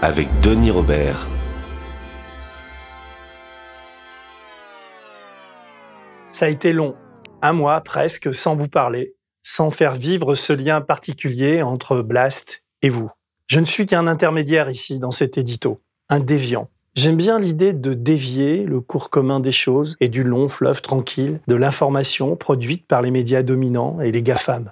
avec 0.00 0.28
Denis 0.40 0.70
Robert. 0.70 1.26
Ça 6.30 6.46
a 6.46 6.48
été 6.48 6.72
long, 6.72 6.94
un 7.42 7.52
mois 7.52 7.80
presque 7.80 8.32
sans 8.32 8.54
vous 8.54 8.68
parler, 8.68 9.16
sans 9.42 9.70
faire 9.70 9.94
vivre 9.94 10.34
ce 10.34 10.52
lien 10.52 10.80
particulier 10.80 11.62
entre 11.62 12.02
Blast 12.02 12.62
et 12.82 12.90
vous. 12.90 13.10
Je 13.48 13.58
ne 13.58 13.64
suis 13.64 13.86
qu'un 13.86 14.06
intermédiaire 14.06 14.70
ici 14.70 15.00
dans 15.00 15.10
cet 15.10 15.36
édito, 15.36 15.80
un 16.08 16.20
déviant. 16.20 16.70
J'aime 16.94 17.16
bien 17.16 17.40
l'idée 17.40 17.72
de 17.72 17.92
dévier 17.92 18.64
le 18.64 18.80
cours 18.80 19.10
commun 19.10 19.40
des 19.40 19.52
choses 19.52 19.96
et 20.00 20.08
du 20.08 20.22
long 20.22 20.48
fleuve 20.48 20.80
tranquille 20.80 21.40
de 21.48 21.54
l'information 21.56 22.36
produite 22.36 22.86
par 22.86 23.02
les 23.02 23.10
médias 23.10 23.42
dominants 23.42 24.00
et 24.00 24.12
les 24.12 24.22
GAFAM. 24.22 24.70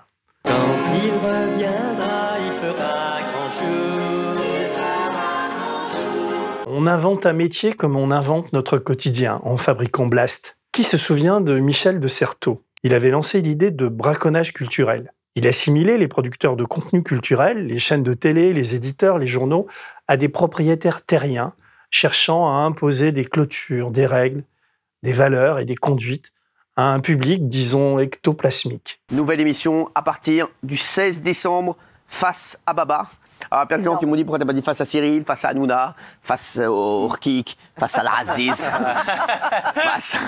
On 6.87 6.89
invente 6.89 7.27
un 7.27 7.33
métier 7.33 7.73
comme 7.73 7.97
on 7.97 8.13
invente 8.13 8.53
notre 8.53 8.79
quotidien 8.79 9.41
en 9.43 9.57
fabriquant 9.57 10.07
Blast. 10.07 10.57
Qui 10.71 10.85
se 10.85 10.97
souvient 10.97 11.41
de 11.41 11.59
Michel 11.59 11.99
de 11.99 12.07
Certeau? 12.07 12.63
Il 12.85 12.95
avait 12.95 13.11
lancé 13.11 13.43
l'idée 13.43 13.73
de 13.73 13.89
braconnage 13.89 14.53
culturel. 14.53 15.13
Il 15.35 15.49
assimilait 15.49 15.99
les 15.99 16.07
producteurs 16.07 16.55
de 16.55 16.63
contenu 16.63 17.03
culturel, 17.03 17.67
les 17.67 17.81
chaînes 17.81 18.05
de 18.05 18.15
télé, 18.15 18.53
les 18.53 18.77
éditeurs, 18.77 19.19
les 19.19 19.27
journaux, 19.27 19.67
à 20.07 20.17
des 20.17 20.29
propriétaires 20.29 21.05
terriens, 21.05 21.55
cherchant 21.91 22.47
à 22.47 22.59
imposer 22.59 23.11
des 23.11 23.25
clôtures, 23.25 23.91
des 23.91 24.07
règles, 24.07 24.45
des 25.03 25.13
valeurs 25.13 25.59
et 25.59 25.65
des 25.65 25.75
conduites 25.75 26.33
à 26.77 26.93
un 26.93 27.01
public, 27.01 27.49
disons, 27.49 27.99
ectoplasmique. 27.99 29.03
Nouvelle 29.11 29.41
émission 29.41 29.91
à 29.97 30.03
partir 30.03 30.47
du 30.63 30.77
16 30.77 31.23
décembre, 31.23 31.77
face 32.07 32.61
à 32.65 32.75
Baba. 32.75 33.09
Ah, 33.51 33.67
plein 33.67 33.79
de 33.79 33.85
gens 33.85 33.97
qui 33.97 34.07
m'ont 34.07 34.17
dit 34.17 34.25
pourquoi 34.25 34.39
t'as 34.39 34.47
pas 34.47 34.53
dit 34.53 34.63
face 34.63 34.81
à 34.81 34.85
Cyril, 34.85 35.25
face 35.25 35.45
à 35.45 35.49
Hanouna, 35.49 35.95
face 36.23 36.59
au 36.59 37.05
Urkik, 37.05 37.57
face 37.79 37.99
à 37.99 38.03
l'Aziz. 38.05 38.69
face... 39.75 40.19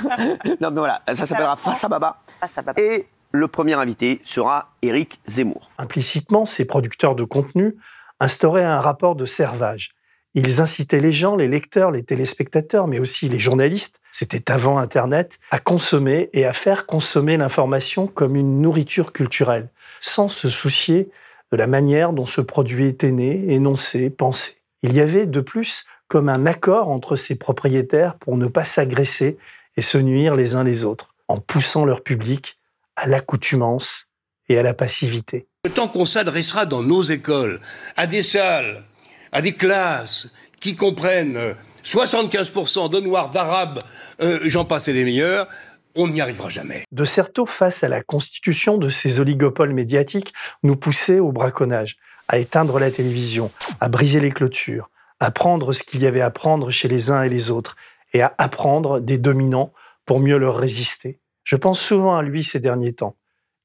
Non 0.60 0.70
mais 0.70 0.78
voilà, 0.78 1.02
ça 1.12 1.26
s'appellera 1.26 1.56
face 1.56 1.84
à 1.84 1.88
Baba. 1.88 2.18
Face 2.40 2.58
à 2.58 2.62
Baba. 2.62 2.80
Et 2.80 3.06
le 3.32 3.48
premier 3.48 3.74
invité 3.74 4.20
sera 4.24 4.70
Éric 4.82 5.20
Zemmour. 5.26 5.70
Implicitement, 5.78 6.44
ces 6.44 6.64
producteurs 6.64 7.14
de 7.14 7.24
contenu 7.24 7.76
instauraient 8.20 8.64
un 8.64 8.80
rapport 8.80 9.16
de 9.16 9.24
servage. 9.24 9.94
Ils 10.34 10.60
incitaient 10.60 11.00
les 11.00 11.12
gens, 11.12 11.36
les 11.36 11.48
lecteurs, 11.48 11.90
les 11.90 12.02
téléspectateurs, 12.02 12.86
mais 12.86 12.98
aussi 13.00 13.28
les 13.28 13.38
journalistes, 13.38 14.00
c'était 14.12 14.52
avant 14.52 14.78
Internet, 14.78 15.38
à 15.50 15.58
consommer 15.58 16.30
et 16.32 16.44
à 16.44 16.52
faire 16.52 16.86
consommer 16.86 17.36
l'information 17.36 18.06
comme 18.06 18.36
une 18.36 18.60
nourriture 18.60 19.12
culturelle, 19.12 19.70
sans 20.00 20.28
se 20.28 20.48
soucier 20.48 21.10
de 21.52 21.56
la 21.56 21.66
manière 21.66 22.12
dont 22.12 22.26
ce 22.26 22.40
produit 22.40 22.86
était 22.86 23.10
né, 23.10 23.44
énoncé, 23.48 24.10
pensé. 24.10 24.56
Il 24.82 24.94
y 24.94 25.00
avait 25.00 25.26
de 25.26 25.40
plus 25.40 25.86
comme 26.08 26.28
un 26.28 26.46
accord 26.46 26.88
entre 26.88 27.16
ces 27.16 27.34
propriétaires 27.34 28.16
pour 28.16 28.36
ne 28.36 28.46
pas 28.46 28.64
s'agresser 28.64 29.36
et 29.76 29.80
se 29.80 29.98
nuire 29.98 30.34
les 30.34 30.54
uns 30.54 30.64
les 30.64 30.84
autres, 30.84 31.14
en 31.28 31.38
poussant 31.38 31.84
leur 31.84 32.02
public 32.02 32.58
à 32.96 33.06
l'accoutumance 33.06 34.06
et 34.48 34.58
à 34.58 34.62
la 34.62 34.74
passivité. 34.74 35.46
Tant 35.74 35.88
qu'on 35.88 36.06
s'adressera 36.06 36.66
dans 36.66 36.82
nos 36.82 37.02
écoles 37.02 37.60
à 37.96 38.06
des 38.06 38.22
salles, 38.22 38.84
à 39.32 39.42
des 39.42 39.52
classes 39.52 40.32
qui 40.60 40.76
comprennent 40.76 41.54
75% 41.84 42.90
de 42.90 43.00
noirs, 43.00 43.30
d'arabes, 43.30 43.80
euh, 44.20 44.40
j'en 44.44 44.64
passe 44.64 44.88
et 44.88 44.92
les 44.92 45.04
meilleurs, 45.04 45.48
on 45.98 46.08
n'y 46.08 46.20
arrivera 46.20 46.48
jamais. 46.48 46.84
De 46.92 47.04
Certeau, 47.04 47.44
face 47.44 47.82
à 47.82 47.88
la 47.88 48.02
constitution 48.02 48.78
de 48.78 48.88
ces 48.88 49.20
oligopoles 49.20 49.72
médiatiques, 49.72 50.32
nous 50.62 50.76
poussait 50.76 51.18
au 51.18 51.32
braconnage, 51.32 51.96
à 52.28 52.38
éteindre 52.38 52.78
la 52.78 52.90
télévision, 52.90 53.50
à 53.80 53.88
briser 53.88 54.20
les 54.20 54.30
clôtures, 54.30 54.90
à 55.18 55.30
prendre 55.30 55.72
ce 55.72 55.82
qu'il 55.82 56.00
y 56.00 56.06
avait 56.06 56.20
à 56.20 56.30
prendre 56.30 56.70
chez 56.70 56.88
les 56.88 57.10
uns 57.10 57.22
et 57.22 57.28
les 57.28 57.50
autres, 57.50 57.76
et 58.12 58.22
à 58.22 58.34
apprendre 58.38 59.00
des 59.00 59.18
dominants 59.18 59.72
pour 60.06 60.20
mieux 60.20 60.38
leur 60.38 60.56
résister. 60.56 61.18
Je 61.42 61.56
pense 61.56 61.80
souvent 61.80 62.16
à 62.16 62.22
lui 62.22 62.44
ces 62.44 62.60
derniers 62.60 62.92
temps, 62.92 63.16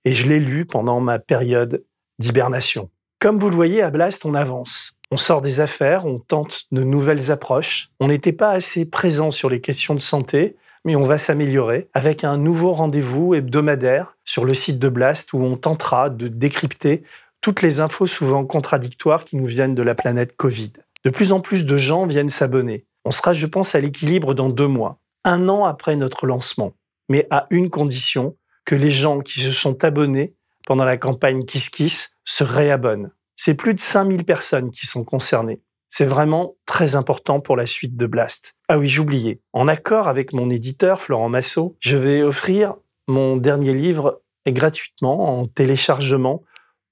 et 0.03 0.13
je 0.13 0.27
l'ai 0.27 0.39
lu 0.39 0.65
pendant 0.65 0.99
ma 0.99 1.19
période 1.19 1.83
d'hibernation. 2.19 2.89
Comme 3.19 3.39
vous 3.39 3.49
le 3.49 3.55
voyez, 3.55 3.81
à 3.81 3.91
Blast, 3.91 4.25
on 4.25 4.33
avance. 4.33 4.97
On 5.13 5.17
sort 5.17 5.43
des 5.43 5.59
affaires, 5.59 6.07
on 6.07 6.17
tente 6.17 6.63
de 6.71 6.83
nouvelles 6.83 7.29
approches. 7.29 7.89
On 7.99 8.07
n'était 8.07 8.33
pas 8.33 8.49
assez 8.49 8.83
présent 8.83 9.29
sur 9.29 9.47
les 9.47 9.61
questions 9.61 9.93
de 9.93 9.99
santé, 9.99 10.55
mais 10.85 10.95
on 10.95 11.03
va 11.03 11.19
s'améliorer 11.19 11.87
avec 11.93 12.23
un 12.23 12.35
nouveau 12.35 12.73
rendez-vous 12.73 13.35
hebdomadaire 13.35 14.17
sur 14.25 14.43
le 14.43 14.55
site 14.55 14.79
de 14.79 14.89
Blast 14.89 15.31
où 15.33 15.37
on 15.37 15.55
tentera 15.55 16.09
de 16.09 16.27
décrypter 16.27 17.03
toutes 17.41 17.61
les 17.61 17.79
infos 17.79 18.07
souvent 18.07 18.43
contradictoires 18.43 19.23
qui 19.23 19.35
nous 19.35 19.45
viennent 19.45 19.75
de 19.75 19.83
la 19.83 19.93
planète 19.93 20.35
Covid. 20.35 20.71
De 21.03 21.11
plus 21.11 21.31
en 21.31 21.41
plus 21.41 21.63
de 21.63 21.77
gens 21.77 22.07
viennent 22.07 22.31
s'abonner. 22.31 22.87
On 23.05 23.11
sera, 23.11 23.33
je 23.33 23.45
pense, 23.45 23.75
à 23.75 23.81
l'équilibre 23.81 24.33
dans 24.33 24.49
deux 24.49 24.65
mois, 24.65 24.97
un 25.23 25.47
an 25.47 25.63
après 25.63 25.95
notre 25.95 26.25
lancement, 26.25 26.73
mais 27.07 27.27
à 27.29 27.45
une 27.51 27.69
condition, 27.69 28.35
que 28.65 28.73
les 28.73 28.89
gens 28.89 29.19
qui 29.19 29.41
se 29.41 29.51
sont 29.51 29.83
abonnés 29.83 30.33
pendant 30.65 30.85
la 30.85 30.97
campagne 30.97 31.45
Kiss 31.45 31.69
Kiss 31.69 32.15
se 32.25 32.43
réabonnent. 32.43 33.11
C'est 33.35 33.55
plus 33.55 33.73
de 33.73 33.79
5000 33.79 34.25
personnes 34.25 34.71
qui 34.71 34.85
sont 34.85 35.03
concernées. 35.03 35.61
C'est 35.89 36.05
vraiment 36.05 36.55
très 36.65 36.95
important 36.95 37.39
pour 37.39 37.55
la 37.55 37.65
suite 37.65 37.95
de 37.95 38.07
Blast. 38.07 38.53
Ah 38.67 38.79
oui, 38.79 38.87
j'oubliais. 38.87 39.41
En 39.53 39.67
accord 39.67 40.07
avec 40.07 40.33
mon 40.33 40.49
éditeur, 40.49 40.99
Florent 40.99 41.29
Massot, 41.29 41.77
je 41.79 41.97
vais 41.97 42.23
offrir 42.23 42.73
mon 43.07 43.37
dernier 43.37 43.73
livre 43.73 44.21
gratuitement 44.47 45.39
en 45.39 45.45
téléchargement 45.45 46.43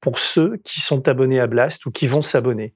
pour 0.01 0.19
ceux 0.19 0.57
qui 0.63 0.81
sont 0.81 1.07
abonnés 1.07 1.39
à 1.39 1.47
Blast 1.47 1.85
ou 1.85 1.91
qui 1.91 2.07
vont 2.07 2.21
s'abonner. 2.21 2.73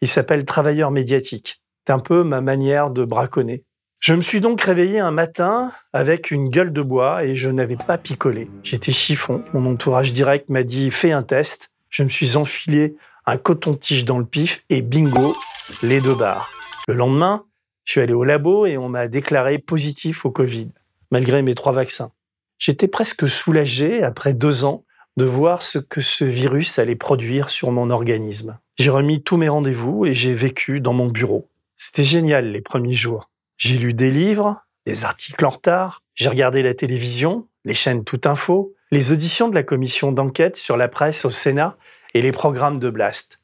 Il 0.00 0.08
s'appelle 0.08 0.44
Travailleur 0.44 0.90
médiatique. 0.90 1.62
C'est 1.86 1.92
un 1.92 1.98
peu 1.98 2.22
ma 2.22 2.40
manière 2.40 2.90
de 2.90 3.04
braconner. 3.04 3.64
Je 4.00 4.14
me 4.14 4.20
suis 4.20 4.40
donc 4.40 4.60
réveillé 4.60 5.00
un 5.00 5.10
matin 5.10 5.72
avec 5.92 6.30
une 6.30 6.50
gueule 6.50 6.72
de 6.72 6.82
bois 6.82 7.24
et 7.24 7.34
je 7.34 7.50
n'avais 7.50 7.76
pas 7.76 7.98
picolé. 7.98 8.48
J'étais 8.62 8.92
chiffon. 8.92 9.42
Mon 9.52 9.72
entourage 9.72 10.12
direct 10.12 10.50
m'a 10.50 10.62
dit 10.62 10.90
fais 10.92 11.10
un 11.10 11.24
test. 11.24 11.70
Je 11.90 12.02
me 12.02 12.08
suis 12.08 12.36
enfilé 12.36 12.96
un 13.26 13.36
coton-tige 13.36 14.04
dans 14.04 14.18
le 14.18 14.24
pif 14.24 14.64
et 14.70 14.82
bingo, 14.82 15.36
les 15.82 16.00
deux 16.00 16.14
barres. 16.14 16.50
Le 16.86 16.94
lendemain, 16.94 17.44
je 17.84 17.92
suis 17.92 18.00
allé 18.00 18.12
au 18.12 18.24
labo 18.24 18.66
et 18.66 18.78
on 18.78 18.88
m'a 18.88 19.08
déclaré 19.08 19.58
positif 19.58 20.24
au 20.24 20.30
Covid, 20.30 20.70
malgré 21.10 21.42
mes 21.42 21.54
trois 21.54 21.72
vaccins. 21.72 22.12
J'étais 22.58 22.88
presque 22.88 23.28
soulagé, 23.28 24.02
après 24.02 24.34
deux 24.34 24.64
ans, 24.64 24.84
de 25.16 25.24
voir 25.24 25.62
ce 25.62 25.78
que 25.78 26.00
ce 26.00 26.24
virus 26.24 26.78
allait 26.78 26.96
produire 26.96 27.50
sur 27.50 27.70
mon 27.70 27.90
organisme. 27.90 28.58
J'ai 28.78 28.90
remis 28.90 29.22
tous 29.22 29.36
mes 29.36 29.48
rendez-vous 29.48 30.06
et 30.06 30.12
j'ai 30.12 30.32
vécu 30.32 30.80
dans 30.80 30.92
mon 30.92 31.08
bureau. 31.08 31.48
C'était 31.76 32.04
génial 32.04 32.52
les 32.52 32.60
premiers 32.60 32.94
jours. 32.94 33.30
J'ai 33.56 33.78
lu 33.78 33.94
des 33.94 34.10
livres, 34.10 34.62
des 34.86 35.04
articles 35.04 35.44
en 35.44 35.50
retard, 35.50 36.02
j'ai 36.14 36.28
regardé 36.28 36.62
la 36.62 36.74
télévision, 36.74 37.46
les 37.64 37.74
chaînes 37.74 38.04
Tout 38.04 38.20
Info, 38.24 38.74
les 38.90 39.12
auditions 39.12 39.48
de 39.48 39.54
la 39.54 39.62
commission 39.62 40.12
d'enquête 40.12 40.56
sur 40.56 40.76
la 40.76 40.88
presse 40.88 41.24
au 41.24 41.30
Sénat 41.30 41.76
et 42.14 42.22
les 42.22 42.32
programmes 42.32 42.78
de 42.78 42.90
Blast. 42.90 43.38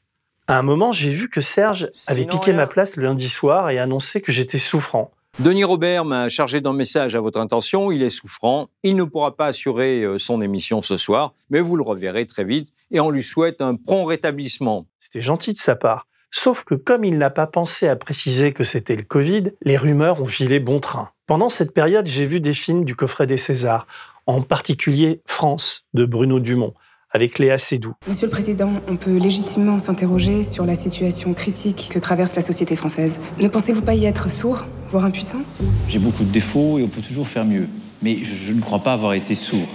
À 0.47 0.57
un 0.59 0.61
moment, 0.61 0.91
j'ai 0.91 1.11
vu 1.11 1.29
que 1.29 1.41
Serge 1.41 1.89
avait 2.07 2.25
piqué 2.25 2.53
ma 2.53 2.67
place 2.67 2.97
le 2.97 3.03
lundi 3.03 3.29
soir 3.29 3.69
et 3.69 3.79
annoncé 3.79 4.21
que 4.21 4.31
j'étais 4.31 4.57
souffrant. 4.57 5.11
Denis 5.39 5.65
Robert 5.65 6.05
m'a 6.05 6.29
chargé 6.29 6.61
d'un 6.61 6.71
message 6.71 7.13
à 7.13 7.19
votre 7.19 7.39
intention. 7.39 7.91
Il 7.91 8.01
est 8.03 8.09
souffrant. 8.09 8.69
Il 8.83 8.95
ne 8.95 9.03
pourra 9.03 9.35
pas 9.35 9.47
assurer 9.47 10.03
euh, 10.03 10.17
son 10.17 10.41
émission 10.41 10.81
ce 10.81 10.95
soir, 10.95 11.33
mais 11.49 11.59
vous 11.59 11.75
le 11.75 11.83
reverrez 11.83 12.25
très 12.25 12.45
vite 12.45 12.69
et 12.89 13.01
on 13.01 13.09
lui 13.09 13.21
souhaite 13.21 13.59
un 13.59 13.75
prompt 13.75 14.05
rétablissement. 14.05 14.85
C'était 14.99 15.21
gentil 15.21 15.51
de 15.51 15.57
sa 15.57 15.75
part. 15.75 16.07
Sauf 16.37 16.65
que 16.65 16.75
comme 16.75 17.05
il 17.05 17.17
n'a 17.17 17.29
pas 17.29 17.47
pensé 17.47 17.87
à 17.87 17.95
préciser 17.95 18.51
que 18.51 18.65
c'était 18.65 18.97
le 18.97 19.03
Covid, 19.03 19.53
les 19.61 19.77
rumeurs 19.77 20.21
ont 20.21 20.25
filé 20.25 20.59
bon 20.59 20.81
train. 20.81 21.11
Pendant 21.27 21.47
cette 21.47 21.73
période, 21.73 22.07
j'ai 22.07 22.27
vu 22.27 22.41
des 22.41 22.51
films 22.51 22.83
du 22.83 22.93
coffret 22.93 23.25
des 23.25 23.37
Césars, 23.37 23.87
en 24.27 24.41
particulier 24.41 25.21
France 25.25 25.85
de 25.93 26.03
Bruno 26.03 26.41
Dumont, 26.41 26.73
avec 27.09 27.39
Léa 27.39 27.57
Seydoux. 27.57 27.93
Monsieur 28.05 28.27
le 28.27 28.31
Président, 28.31 28.73
on 28.89 28.97
peut 28.97 29.17
légitimement 29.17 29.79
s'interroger 29.79 30.43
sur 30.43 30.65
la 30.65 30.75
situation 30.75 31.33
critique 31.33 31.87
que 31.89 31.99
traverse 31.99 32.35
la 32.35 32.41
société 32.41 32.75
française. 32.75 33.21
Ne 33.39 33.47
pensez-vous 33.47 33.81
pas 33.81 33.95
y 33.95 34.03
être 34.03 34.29
sourd, 34.29 34.65
voire 34.89 35.05
impuissant? 35.05 35.39
J'ai 35.87 35.99
beaucoup 35.99 36.25
de 36.25 36.31
défauts 36.31 36.79
et 36.79 36.83
on 36.83 36.89
peut 36.89 37.01
toujours 37.01 37.29
faire 37.29 37.45
mieux. 37.45 37.69
Mais 38.01 38.17
je, 38.17 38.51
ne 38.51 38.59
crois 38.59 38.79
pas 38.79 38.91
avoir 38.91 39.13
été 39.13 39.35
sourd. 39.35 39.67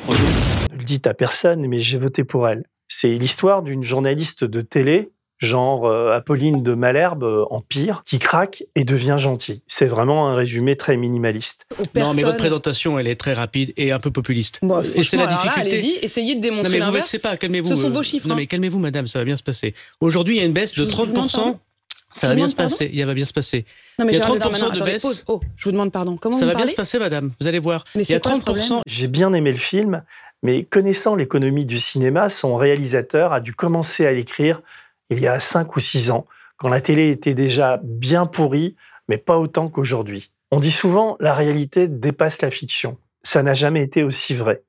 Ne 0.71 0.77
le 0.77 0.85
dites 0.85 1.07
à 1.07 1.15
personne, 1.15 1.67
mais 1.67 1.79
j'ai 1.81 1.97
voté 1.97 2.23
pour 2.23 2.47
elle. 2.47 2.65
C'est 2.87 3.17
l'histoire 3.17 3.63
d'une 3.63 3.83
journaliste 3.83 4.45
de 4.45 4.61
télé, 4.61 5.11
genre 5.41 5.87
euh, 5.87 6.13
Apolline 6.13 6.63
de 6.63 6.75
Malherbe 6.75 7.25
euh, 7.25 7.45
en 7.51 7.61
pire, 7.61 8.03
qui 8.07 8.19
craque 8.19 8.63
et 8.77 8.85
devient 8.85 9.17
gentil. 9.19 9.63
C'est 9.67 9.87
vraiment 9.87 10.29
un 10.29 10.35
résumé 10.35 10.77
très 10.77 10.97
minimaliste. 10.97 11.67
Non, 11.95 12.15
mais 12.15 12.23
votre 12.23 12.37
présentation, 12.37 12.99
elle 12.99 13.09
est 13.09 13.19
très 13.19 13.33
rapide 13.33 13.73
et 13.77 13.91
un 13.91 13.99
peu 13.99 14.11
populiste. 14.11 14.61
Bon, 14.63 14.83
et 14.95 15.03
c'est 15.03 15.17
la 15.17 15.27
difficulté. 15.27 15.61
Allez-y, 15.61 15.99
essayez 16.03 16.35
de 16.35 16.41
Non, 16.41 16.63
démontrer 16.63 16.79
mais 16.79 17.01
vous 17.01 17.19
pas, 17.23 17.37
calmez-vous. 17.37 17.69
Ce 17.69 17.77
sont 17.77 17.87
euh, 17.87 17.91
vos 17.91 18.03
chiffres. 18.03 18.29
Non, 18.29 18.35
hein. 18.35 18.39
mais 18.39 18.47
calmez-vous, 18.47 18.79
madame, 18.79 19.07
ça 19.07 19.19
va 19.19 19.25
bien 19.25 19.37
se 19.37 19.43
passer. 19.43 19.75
Aujourd'hui, 20.01 20.37
il 20.37 20.39
y 20.41 20.43
a 20.43 20.47
une 20.47 20.53
baisse 20.53 20.75
de 20.75 20.85
Je 20.85 20.95
vous 20.95 21.07
demande 21.07 21.29
30%. 21.29 21.33
pardon 21.33 21.59
Ça 22.13 22.29
va 22.29 22.35
bien 22.35 22.49
se 22.49 22.55
passer. 22.55 22.91
Il 22.93 23.05
va 23.07 23.15
bien 23.15 23.25
se 23.25 23.33
passer. 23.33 23.65
Non, 23.99 24.05
mais 24.05 24.13
il 24.13 24.19
y 24.19 24.21
a 24.21 24.25
Gérald 24.25 24.41
30% 24.41 24.43
Darmanin, 24.43 24.69
de 24.69 24.75
attendez, 24.77 24.93
baisse. 24.93 25.03
pause. 25.03 25.25
Oh, 25.27 25.41
je 25.57 25.65
vous 25.65 25.73
demande 25.73 25.91
pardon. 25.91 26.17
Comment 26.19 26.37
Ça 26.37 26.45
vous 26.45 26.53
va 26.53 26.57
bien 26.59 26.69
se 26.69 26.75
passer, 26.75 26.99
madame. 26.99 27.33
Vous 27.41 27.47
allez 27.47 27.59
voir. 27.59 27.85
Mais 27.95 28.03
il 28.03 28.11
y 28.11 28.15
a 28.15 28.17
c'est 28.17 28.23
quoi 28.23 28.33
le 28.33 28.39
30%. 28.39 28.43
problème? 28.43 28.83
J'ai 28.87 29.09
bien 29.09 29.33
aimé 29.33 29.53
le 29.53 29.59
film, 29.59 30.03
mais 30.43 30.65
connaissant 30.65 31.15
l'économie 31.15 31.65
du 31.65 31.79
cinéma, 31.79 32.29
son 32.29 32.57
réalisateur 32.57 33.33
a 33.33 33.41
dû 33.41 33.55
commencer 33.55 34.05
à 34.07 34.13
l'écrire 34.13 34.61
il 35.11 35.21
y 35.21 35.27
a 35.27 35.39
5 35.41 35.77
ou 35.77 35.81
6 35.81 36.11
ans, 36.11 36.27
quand 36.57 36.69
la 36.69 36.81
télé 36.81 37.11
était 37.11 37.35
déjà 37.35 37.81
bien 37.83 38.27
pourrie, 38.27 38.77
mais 39.09 39.19
pas 39.19 39.39
autant 39.39 39.69
qu'aujourd'hui. 39.69 40.31
On 40.51 40.61
dit 40.61 40.71
souvent 40.71 41.17
la 41.21 41.35
réalité 41.35 41.89
dépasse 41.89 42.43
la 42.43 42.51
fiction. 42.51 42.99
Ça 43.23 43.43
n'a 43.43 43.55
jamais 43.55 43.83
été 43.83 44.03
aussi 44.03 44.35
vrai. 44.35 44.63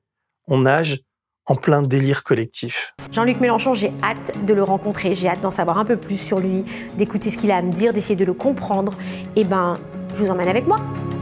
On 0.46 0.58
nage 0.60 1.00
en 1.46 1.56
plein 1.56 1.82
délire 1.82 2.22
collectif. 2.22 2.94
Jean-Luc 3.10 3.40
Mélenchon, 3.40 3.74
j'ai 3.74 3.92
hâte 4.02 4.44
de 4.44 4.54
le 4.54 4.62
rencontrer, 4.62 5.14
j'ai 5.14 5.28
hâte 5.28 5.40
d'en 5.40 5.50
savoir 5.50 5.78
un 5.78 5.84
peu 5.84 5.96
plus 5.96 6.20
sur 6.20 6.38
lui, 6.38 6.64
d'écouter 6.96 7.30
ce 7.30 7.36
qu'il 7.36 7.50
a 7.50 7.56
à 7.56 7.62
me 7.62 7.72
dire, 7.72 7.92
d'essayer 7.92 8.16
de 8.16 8.24
le 8.24 8.34
comprendre. 8.34 8.94
Et 9.34 9.44
ben, 9.44 9.74
je 10.16 10.22
vous 10.22 10.30
emmène 10.30 10.48
avec 10.48 10.66
moi. 10.66 10.76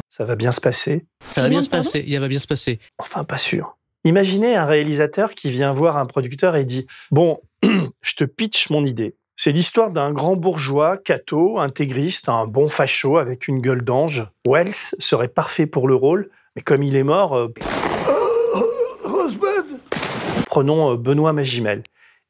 Ça 0.08 0.24
va 0.24 0.36
bien 0.36 0.52
se 0.52 0.60
passer? 0.60 1.06
Ça 1.26 1.42
va 1.42 1.48
bien 1.48 1.62
se 1.62 1.70
passer. 1.70 2.04
Il 2.06 2.18
va 2.20 2.28
bien 2.28 2.38
se 2.38 2.46
passer. 2.46 2.78
Enfin, 2.98 3.24
pas 3.24 3.38
sûr. 3.38 3.78
Imaginez 4.04 4.56
un 4.56 4.64
réalisateur 4.64 5.34
qui 5.34 5.50
vient 5.50 5.72
voir 5.72 5.96
un 5.96 6.06
producteur 6.06 6.56
et 6.56 6.64
dit 6.64 6.86
Bon, 7.10 7.40
je 7.62 8.14
te 8.14 8.24
pitch 8.24 8.70
mon 8.70 8.84
idée. 8.84 9.16
C'est 9.36 9.52
l'histoire 9.52 9.90
d'un 9.90 10.12
grand 10.12 10.36
bourgeois, 10.36 10.98
catho, 10.98 11.58
intégriste, 11.58 12.28
un 12.28 12.46
bon 12.46 12.68
facho 12.68 13.18
avec 13.18 13.48
une 13.48 13.60
gueule 13.60 13.82
d'ange. 13.82 14.26
Wells 14.46 14.94
serait 14.98 15.28
parfait 15.28 15.66
pour 15.66 15.88
le 15.88 15.94
rôle, 15.94 16.30
mais 16.56 16.62
comme 16.62 16.82
il 16.82 16.94
est 16.96 17.02
mort. 17.02 17.36
euh, 17.36 17.48
Prenons 20.46 20.92
euh, 20.92 20.96
Benoît 20.96 21.32
Magimel. 21.32 21.82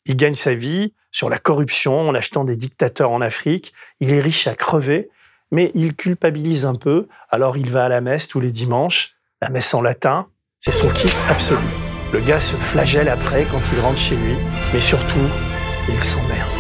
Il 0.07 0.17
gagne 0.17 0.35
sa 0.35 0.55
vie 0.55 0.95
sur 1.11 1.29
la 1.31 1.39
corruption 1.39 2.09
en 2.09 2.15
achetant 2.15 2.45
des 2.45 2.57
dictateurs 2.57 3.11
en 3.11 3.21
Afrique. 3.21 3.73
Il 4.01 4.13
est 4.13 4.21
riche 4.21 4.47
à 4.47 4.55
crever, 4.55 5.09
mais 5.51 5.71
il 5.75 5.95
culpabilise 5.95 6.65
un 6.65 6.75
peu. 6.75 7.09
Alors 7.29 7.57
il 7.57 7.71
va 7.71 7.85
à 7.85 7.89
la 7.89 8.01
messe 8.01 8.29
tous 8.29 8.41
les 8.41 8.53
dimanches, 8.53 9.17
la 9.43 9.51
messe 9.51 9.75
en 9.75 9.83
latin. 9.83 10.29
C'est 10.63 10.73
son 10.73 10.91
kiff 10.91 11.19
absolu. 11.31 11.65
Le 12.13 12.21
gars 12.21 12.39
se 12.39 12.55
flagelle 12.55 13.09
après 13.09 13.47
quand 13.51 13.63
il 13.73 13.81
rentre 13.81 13.97
chez 13.97 14.15
lui, 14.15 14.35
mais 14.75 14.81
surtout, 14.81 15.27
il 15.89 15.99
s'emmerde. 16.03 16.51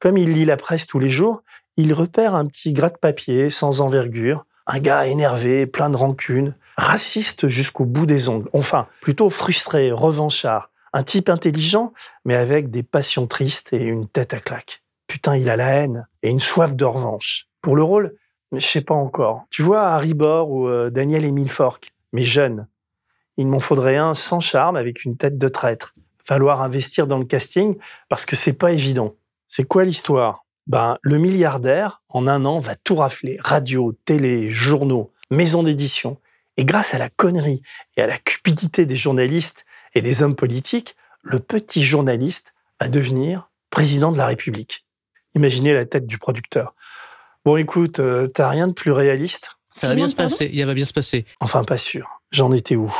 Comme 0.00 0.16
il 0.16 0.32
lit 0.32 0.46
la 0.46 0.56
presse 0.56 0.86
tous 0.86 0.98
les 0.98 1.10
jours, 1.10 1.42
il 1.76 1.92
repère 1.92 2.34
un 2.34 2.46
petit 2.46 2.72
gratte-papier 2.72 3.50
sans 3.50 3.82
envergure, 3.82 4.46
un 4.66 4.78
gars 4.78 5.06
énervé, 5.06 5.66
plein 5.66 5.90
de 5.90 5.98
rancune, 5.98 6.54
raciste 6.78 7.46
jusqu'au 7.46 7.84
bout 7.84 8.06
des 8.06 8.30
ongles, 8.30 8.48
enfin, 8.54 8.86
plutôt 9.02 9.28
frustré, 9.28 9.92
revanchard, 9.92 10.70
un 10.94 11.02
type 11.02 11.28
intelligent, 11.28 11.92
mais 12.24 12.36
avec 12.36 12.70
des 12.70 12.82
passions 12.82 13.26
tristes 13.26 13.74
et 13.74 13.84
une 13.84 14.08
tête 14.08 14.32
à 14.32 14.40
claque. 14.40 14.82
Putain, 15.08 15.36
il 15.36 15.50
a 15.50 15.56
la 15.56 15.68
haine 15.68 16.08
et 16.22 16.30
une 16.30 16.40
soif 16.40 16.74
de 16.74 16.86
revanche. 16.86 17.48
Pour 17.60 17.76
le 17.76 17.82
rôle, 17.82 18.14
je 18.50 18.66
sais 18.66 18.80
pas 18.80 18.94
encore. 18.94 19.44
Tu 19.50 19.60
vois 19.60 19.88
Harry 19.88 20.14
Bor 20.14 20.50
ou 20.50 20.68
euh, 20.68 20.88
Daniel 20.88 21.26
Émile 21.26 21.50
Fork, 21.50 21.92
mais 22.14 22.24
jeune. 22.24 22.66
Il 23.36 23.46
m'en 23.46 23.60
faudrait 23.60 23.96
un 23.96 24.14
sans 24.14 24.40
charme 24.40 24.76
avec 24.76 25.04
une 25.04 25.16
tête 25.16 25.38
de 25.38 25.48
traître. 25.48 25.94
Falloir 26.24 26.62
investir 26.62 27.06
dans 27.06 27.18
le 27.18 27.24
casting 27.24 27.76
parce 28.08 28.24
que 28.24 28.36
c'est 28.36 28.52
pas 28.54 28.72
évident. 28.72 29.14
C'est 29.48 29.64
quoi 29.64 29.84
l'histoire? 29.84 30.44
Ben, 30.66 30.98
le 31.02 31.18
milliardaire, 31.18 32.02
en 32.08 32.26
un 32.26 32.44
an, 32.44 32.58
va 32.58 32.74
tout 32.74 32.96
rafler. 32.96 33.36
Radio, 33.40 33.94
télé, 34.04 34.48
journaux, 34.48 35.12
maisons 35.30 35.62
d'édition. 35.62 36.18
Et 36.56 36.64
grâce 36.64 36.94
à 36.94 36.98
la 36.98 37.10
connerie 37.10 37.62
et 37.96 38.02
à 38.02 38.06
la 38.06 38.16
cupidité 38.16 38.86
des 38.86 38.96
journalistes 38.96 39.64
et 39.94 40.02
des 40.02 40.22
hommes 40.22 40.36
politiques, 40.36 40.96
le 41.22 41.40
petit 41.40 41.82
journaliste 41.82 42.54
va 42.80 42.88
devenir 42.88 43.50
président 43.70 44.12
de 44.12 44.18
la 44.18 44.26
République. 44.26 44.86
Imaginez 45.34 45.74
la 45.74 45.84
tête 45.84 46.06
du 46.06 46.18
producteur. 46.18 46.74
Bon, 47.44 47.56
écoute, 47.56 47.98
euh, 47.98 48.28
t'as 48.28 48.48
rien 48.48 48.68
de 48.68 48.72
plus 48.72 48.92
réaliste? 48.92 49.56
Ça 49.74 49.88
va 49.88 49.94
bien 49.94 50.08
se 50.08 50.14
passer. 50.14 50.48
Il 50.52 50.64
va 50.64 50.74
bien 50.74 50.86
se 50.86 50.92
passer. 50.92 51.26
Enfin, 51.40 51.64
pas 51.64 51.76
sûr. 51.76 52.22
J'en 52.30 52.52
étais 52.52 52.76
où? 52.76 52.94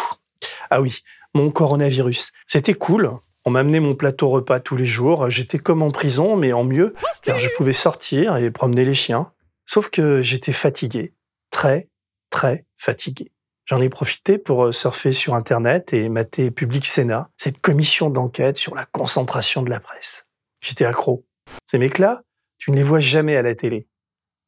Ah 0.71 0.81
oui, 0.81 1.01
mon 1.35 1.51
coronavirus. 1.51 2.33
C'était 2.47 2.75
cool. 2.75 3.11
On 3.45 3.51
m'amenait 3.51 3.81
mon 3.81 3.95
plateau 3.95 4.29
repas 4.31 4.61
tous 4.61 4.77
les 4.77 4.87
jours. 4.87 5.29
J'étais 5.29 5.59
comme 5.59 5.83
en 5.83 5.91
prison, 5.91 6.37
mais 6.37 6.53
en 6.53 6.65
mieux, 6.65 6.95
car 7.23 7.39
je 7.39 7.49
pouvais 7.57 7.73
sortir 7.73 8.37
et 8.37 8.51
promener 8.51 8.85
les 8.85 8.95
chiens. 8.95 9.31
Sauf 9.67 9.89
que 9.89 10.21
j'étais 10.21 10.53
fatigué. 10.53 11.13
Très, 11.51 11.89
très 12.31 12.65
fatigué. 12.77 13.33
J'en 13.67 13.81
ai 13.81 13.89
profité 13.89 14.37
pour 14.37 14.67
euh, 14.67 14.73
surfer 14.73 15.13
sur 15.13 15.35
Internet 15.35 15.95
et 15.95 16.09
mater 16.11 16.51
Public 16.51 16.85
Sénat, 16.85 17.31
cette 17.39 17.61
commission 17.61 18.11
d'enquête 18.11 18.59
sur 18.59 18.75
la 18.75 18.85
concentration 18.85 19.63
de 19.63 19.71
la 19.71 19.81
presse. 19.81 20.27
J'étais 20.61 20.85
accro. 20.85 21.25
Ces 21.71 21.79
mecs-là, 21.79 22.23
tu 22.59 22.71
ne 22.71 22.77
les 22.77 22.83
vois 22.83 23.01
jamais 23.01 23.37
à 23.37 23.43
la 23.43 23.55
télé. 23.55 23.89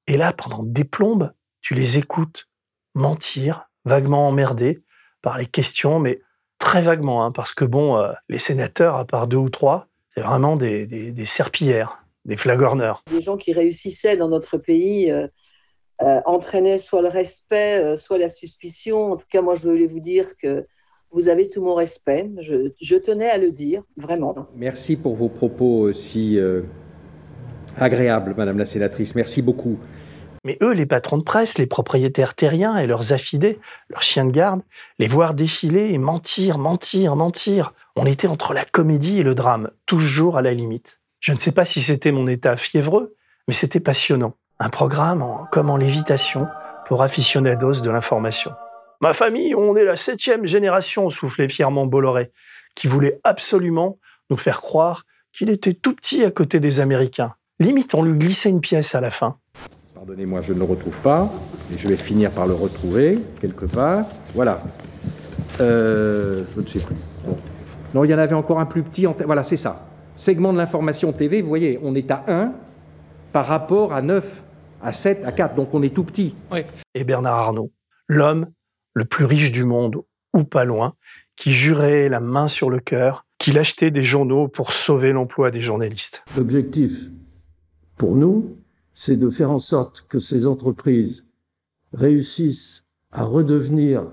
Et 0.06 0.16
là, 0.18 0.32
pendant 0.32 0.62
des 0.62 0.84
plombes, 0.84 1.32
tu 1.62 1.74
les 1.74 1.96
écoutes 1.96 2.48
mentir, 2.94 3.70
vaguement 3.84 4.28
emmerdés 4.28 4.78
par 5.26 5.38
les 5.38 5.46
questions, 5.46 5.98
mais 5.98 6.20
très 6.56 6.80
vaguement, 6.80 7.24
hein, 7.24 7.32
parce 7.32 7.52
que 7.52 7.64
bon, 7.64 7.96
euh, 7.96 8.12
les 8.28 8.38
sénateurs, 8.38 8.94
à 8.94 9.04
part 9.04 9.26
deux 9.26 9.36
ou 9.38 9.48
trois, 9.48 9.88
c'est 10.14 10.20
vraiment 10.20 10.54
des, 10.54 10.86
des, 10.86 11.10
des 11.10 11.24
serpillères, 11.24 11.98
des 12.24 12.36
flagorneurs. 12.36 13.02
Des 13.10 13.22
gens 13.22 13.36
qui 13.36 13.52
réussissaient 13.52 14.16
dans 14.16 14.28
notre 14.28 14.56
pays 14.56 15.10
euh, 15.10 15.26
euh, 16.02 16.20
entraînaient 16.26 16.78
soit 16.78 17.02
le 17.02 17.08
respect, 17.08 17.82
euh, 17.82 17.96
soit 17.96 18.18
la 18.18 18.28
suspicion. 18.28 19.14
En 19.14 19.16
tout 19.16 19.26
cas, 19.28 19.42
moi, 19.42 19.56
je 19.56 19.68
voulais 19.68 19.88
vous 19.88 19.98
dire 19.98 20.36
que 20.36 20.64
vous 21.10 21.28
avez 21.28 21.48
tout 21.48 21.60
mon 21.60 21.74
respect. 21.74 22.30
Je, 22.38 22.70
je 22.80 22.96
tenais 22.96 23.28
à 23.28 23.38
le 23.38 23.50
dire, 23.50 23.82
vraiment. 23.96 24.32
Merci 24.54 24.94
pour 24.94 25.16
vos 25.16 25.28
propos 25.28 25.92
si 25.92 26.38
euh, 26.38 26.62
agréables, 27.76 28.32
Madame 28.36 28.58
la 28.58 28.66
sénatrice. 28.66 29.16
Merci 29.16 29.42
beaucoup. 29.42 29.80
Mais 30.46 30.56
eux, 30.62 30.70
les 30.70 30.86
patrons 30.86 31.18
de 31.18 31.24
presse, 31.24 31.58
les 31.58 31.66
propriétaires 31.66 32.34
terriens 32.34 32.78
et 32.78 32.86
leurs 32.86 33.12
affidés, 33.12 33.58
leurs 33.88 34.02
chiens 34.02 34.24
de 34.24 34.30
garde, 34.30 34.62
les 35.00 35.08
voir 35.08 35.34
défiler 35.34 35.92
et 35.92 35.98
mentir, 35.98 36.56
mentir, 36.56 37.16
mentir. 37.16 37.72
On 37.96 38.06
était 38.06 38.28
entre 38.28 38.54
la 38.54 38.64
comédie 38.64 39.18
et 39.18 39.24
le 39.24 39.34
drame, 39.34 39.72
toujours 39.86 40.38
à 40.38 40.42
la 40.42 40.54
limite. 40.54 41.00
Je 41.18 41.32
ne 41.32 41.38
sais 41.38 41.50
pas 41.50 41.64
si 41.64 41.82
c'était 41.82 42.12
mon 42.12 42.28
état 42.28 42.54
fiévreux, 42.54 43.16
mais 43.48 43.54
c'était 43.54 43.80
passionnant. 43.80 44.34
Un 44.60 44.68
programme 44.68 45.26
comme 45.50 45.68
en 45.68 45.76
lévitation 45.76 46.46
pour 46.86 47.02
aficionados 47.02 47.80
de 47.80 47.90
l'information. 47.90 48.52
Ma 49.00 49.14
famille, 49.14 49.52
on 49.56 49.74
est 49.74 49.84
la 49.84 49.96
septième 49.96 50.46
génération, 50.46 51.10
soufflait 51.10 51.48
fièrement 51.48 51.86
Bolloré, 51.86 52.30
qui 52.76 52.86
voulait 52.86 53.18
absolument 53.24 53.98
nous 54.30 54.36
faire 54.36 54.60
croire 54.60 55.06
qu'il 55.32 55.50
était 55.50 55.74
tout 55.74 55.92
petit 55.92 56.24
à 56.24 56.30
côté 56.30 56.60
des 56.60 56.78
Américains. 56.78 57.34
Limite, 57.58 57.94
on 57.94 58.02
lui 58.02 58.16
glissait 58.16 58.50
une 58.50 58.60
pièce 58.60 58.94
à 58.94 59.00
la 59.00 59.10
fin. 59.10 59.38
Pardonnez-moi, 59.96 60.42
je 60.42 60.52
ne 60.52 60.58
le 60.58 60.64
retrouve 60.66 61.00
pas, 61.00 61.32
mais 61.70 61.78
je 61.78 61.88
vais 61.88 61.96
finir 61.96 62.30
par 62.30 62.46
le 62.46 62.52
retrouver 62.52 63.18
quelque 63.40 63.64
part. 63.64 64.04
Voilà. 64.34 64.62
Euh, 65.62 66.44
je 66.54 66.60
ne 66.60 66.66
sais 66.66 66.80
plus. 66.80 66.96
Bon. 67.24 67.38
Non, 67.94 68.04
il 68.04 68.10
y 68.10 68.14
en 68.14 68.18
avait 68.18 68.34
encore 68.34 68.60
un 68.60 68.66
plus 68.66 68.82
petit. 68.82 69.06
En 69.06 69.16
voilà, 69.24 69.42
c'est 69.42 69.56
ça. 69.56 69.88
Segment 70.14 70.52
de 70.52 70.58
l'information 70.58 71.14
TV, 71.14 71.40
vous 71.40 71.48
voyez, 71.48 71.80
on 71.82 71.94
est 71.94 72.10
à 72.10 72.24
1 72.28 72.52
par 73.32 73.46
rapport 73.46 73.94
à 73.94 74.02
9, 74.02 74.44
à 74.82 74.92
7, 74.92 75.24
à 75.24 75.32
4. 75.32 75.54
Donc 75.54 75.72
on 75.72 75.82
est 75.82 75.94
tout 75.94 76.04
petit. 76.04 76.34
et 76.94 77.04
Bernard 77.04 77.38
Arnault, 77.38 77.72
l'homme 78.06 78.48
le 78.92 79.06
plus 79.06 79.24
riche 79.24 79.50
du 79.50 79.64
monde, 79.64 80.02
ou 80.34 80.44
pas 80.44 80.66
loin, 80.66 80.92
qui 81.36 81.52
jurait 81.52 82.10
la 82.10 82.20
main 82.20 82.48
sur 82.48 82.68
le 82.68 82.80
cœur 82.80 83.24
qu'il 83.38 83.58
achetait 83.58 83.90
des 83.90 84.02
journaux 84.02 84.46
pour 84.46 84.72
sauver 84.72 85.12
l'emploi 85.12 85.50
des 85.50 85.62
journalistes. 85.62 86.22
L'objectif 86.36 86.92
pour 87.96 88.14
nous, 88.14 88.58
c'est 88.98 89.16
de 89.16 89.28
faire 89.28 89.50
en 89.50 89.58
sorte 89.58 90.06
que 90.08 90.18
ces 90.18 90.46
entreprises 90.46 91.26
réussissent 91.92 92.86
à 93.12 93.24
redevenir 93.24 94.10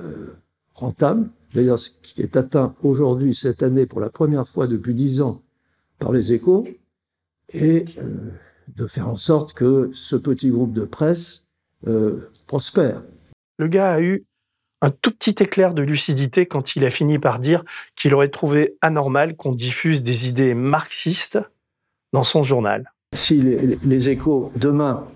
euh, 0.00 0.36
rentables. 0.74 1.28
D'ailleurs, 1.54 1.80
ce 1.80 1.90
qui 1.90 2.22
est 2.22 2.36
atteint 2.36 2.76
aujourd'hui, 2.84 3.34
cette 3.34 3.64
année, 3.64 3.84
pour 3.84 4.00
la 4.00 4.10
première 4.10 4.46
fois 4.46 4.68
depuis 4.68 4.94
dix 4.94 5.20
ans, 5.20 5.42
par 5.98 6.12
les 6.12 6.32
échos, 6.32 6.68
et 7.48 7.84
euh, 7.98 8.30
de 8.68 8.86
faire 8.86 9.08
en 9.08 9.16
sorte 9.16 9.54
que 9.54 9.90
ce 9.92 10.14
petit 10.14 10.50
groupe 10.50 10.72
de 10.72 10.84
presse 10.84 11.42
euh, 11.88 12.30
prospère. 12.46 13.02
Le 13.58 13.66
gars 13.66 13.92
a 13.92 14.00
eu 14.00 14.24
un 14.82 14.90
tout 14.90 15.10
petit 15.10 15.42
éclair 15.42 15.74
de 15.74 15.82
lucidité 15.82 16.46
quand 16.46 16.76
il 16.76 16.84
a 16.84 16.90
fini 16.90 17.18
par 17.18 17.40
dire 17.40 17.64
qu'il 17.96 18.14
aurait 18.14 18.28
trouvé 18.28 18.78
anormal 18.82 19.34
qu'on 19.34 19.52
diffuse 19.52 20.04
des 20.04 20.28
idées 20.28 20.54
marxistes 20.54 21.40
dans 22.12 22.24
son 22.24 22.44
journal. 22.44 22.92
Si 23.12 23.40
les, 23.40 24.08
échos, 24.08 24.52
demain, 24.56 25.06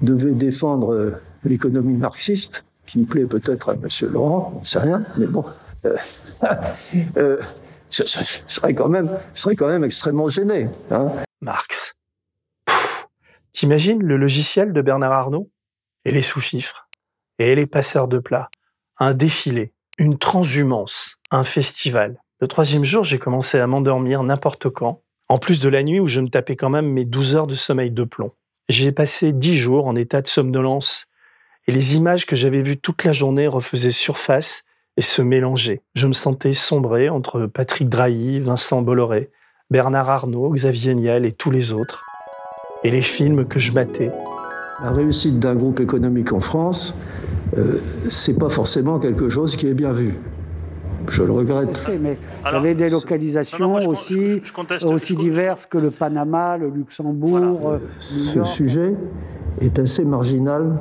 devaient 0.00 0.32
défendre 0.32 0.94
euh, 0.94 1.22
l'économie 1.44 1.96
marxiste, 1.96 2.64
qui 2.86 3.04
plaît 3.04 3.26
peut-être 3.26 3.70
à 3.70 3.74
M. 3.74 3.88
Laurent, 4.10 4.52
on 4.56 4.60
ne 4.60 4.64
sait 4.64 4.78
rien, 4.78 5.04
mais 5.16 5.26
bon, 5.26 5.44
euh, 5.84 5.96
euh, 7.16 7.38
ce, 7.90 8.04
serait 8.46 8.74
quand 8.74 8.88
même, 8.88 9.10
ce 9.34 9.42
serait 9.42 9.56
quand 9.56 9.68
même 9.68 9.84
extrêmement 9.84 10.28
gêné. 10.28 10.68
Hein. 10.90 11.08
Marx. 11.40 11.94
T'imagines 13.52 14.02
le 14.02 14.16
logiciel 14.16 14.72
de 14.72 14.82
Bernard 14.82 15.12
Arnault? 15.12 15.50
Et 16.04 16.10
les 16.10 16.22
sous-fifres 16.22 16.88
Et 17.38 17.54
les 17.54 17.66
passeurs 17.66 18.08
de 18.08 18.18
plats 18.18 18.50
Un 18.98 19.14
défilé, 19.14 19.72
une 19.98 20.18
transhumance, 20.18 21.16
un 21.30 21.44
festival. 21.44 22.20
Le 22.40 22.48
troisième 22.48 22.84
jour, 22.84 23.04
j'ai 23.04 23.18
commencé 23.18 23.58
à 23.58 23.66
m'endormir 23.66 24.22
n'importe 24.22 24.68
quand, 24.68 25.03
en 25.34 25.38
plus 25.38 25.58
de 25.58 25.68
la 25.68 25.82
nuit 25.82 25.98
où 25.98 26.06
je 26.06 26.20
me 26.20 26.28
tapais 26.28 26.54
quand 26.54 26.70
même 26.70 26.86
mes 26.86 27.04
12 27.04 27.34
heures 27.34 27.46
de 27.48 27.56
sommeil 27.56 27.90
de 27.90 28.04
plomb. 28.04 28.30
J'ai 28.68 28.92
passé 28.92 29.32
dix 29.32 29.56
jours 29.56 29.86
en 29.86 29.96
état 29.96 30.22
de 30.22 30.28
somnolence 30.28 31.08
et 31.66 31.72
les 31.72 31.96
images 31.96 32.24
que 32.24 32.36
j'avais 32.36 32.62
vues 32.62 32.76
toute 32.76 33.02
la 33.02 33.12
journée 33.12 33.48
refaisaient 33.48 33.90
surface 33.90 34.62
et 34.96 35.02
se 35.02 35.22
mélangeaient. 35.22 35.80
Je 35.96 36.06
me 36.06 36.12
sentais 36.12 36.52
sombrer 36.52 37.08
entre 37.08 37.46
Patrick 37.46 37.88
Drahi, 37.88 38.38
Vincent 38.38 38.80
Bolloré, 38.80 39.32
Bernard 39.70 40.08
Arnault, 40.08 40.50
Xavier 40.50 40.94
Niel 40.94 41.24
et 41.24 41.32
tous 41.32 41.50
les 41.50 41.72
autres. 41.72 42.04
Et 42.84 42.92
les 42.92 43.02
films 43.02 43.44
que 43.44 43.58
je 43.58 43.72
matais. 43.72 44.12
La 44.84 44.92
réussite 44.92 45.40
d'un 45.40 45.56
groupe 45.56 45.80
économique 45.80 46.32
en 46.32 46.38
France, 46.38 46.94
euh, 47.58 47.80
c'est 48.08 48.38
pas 48.38 48.50
forcément 48.50 49.00
quelque 49.00 49.28
chose 49.28 49.56
qui 49.56 49.66
est 49.66 49.74
bien 49.74 49.90
vu. 49.90 50.14
Je 51.08 51.22
le 51.22 51.32
regrette. 51.32 51.82
Mais 52.00 52.16
il 52.46 52.52
y 52.52 52.56
avait 52.56 52.74
des 52.74 52.88
localisations 52.88 53.74
aussi, 53.86 54.42
aussi 54.84 55.16
diverses 55.16 55.66
que 55.66 55.78
le 55.78 55.90
Panama, 55.90 56.56
le 56.56 56.70
Luxembourg. 56.70 57.70
euh, 57.70 57.78
Ce 57.98 58.42
sujet 58.44 58.94
est 59.60 59.78
assez 59.78 60.04
marginal, 60.04 60.78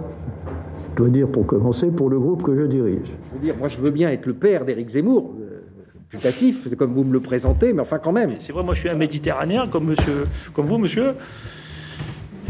je 0.91 0.95
dois 0.95 1.09
dire 1.09 1.27
pour 1.27 1.45
commencer, 1.45 1.91
pour 1.91 2.09
le 2.09 2.19
groupe 2.19 2.43
que 2.43 2.55
je 2.55 2.65
dirige. 2.65 3.13
Je 3.29 3.35
veux 3.37 3.43
dire, 3.43 3.57
moi, 3.57 3.67
je 3.67 3.79
veux 3.79 3.91
bien 3.91 4.09
être 4.09 4.25
le 4.25 4.33
père 4.33 4.65
d'Éric 4.65 4.89
Zemmour, 4.89 5.33
euh, 5.39 5.61
putatif, 6.09 6.67
c'est 6.69 6.75
comme 6.75 6.93
vous 6.93 7.03
me 7.03 7.13
le 7.13 7.19
présentez, 7.19 7.73
mais 7.73 7.81
enfin 7.81 7.99
quand 7.99 8.11
même. 8.11 8.35
C'est 8.39 8.53
vrai, 8.53 8.63
moi 8.63 8.73
je 8.75 8.81
suis 8.81 8.89
un 8.89 8.95
méditerranéen 8.95 9.67
comme, 9.67 9.85
monsieur, 9.85 10.23
comme 10.53 10.65
vous, 10.67 10.77
monsieur. 10.77 11.15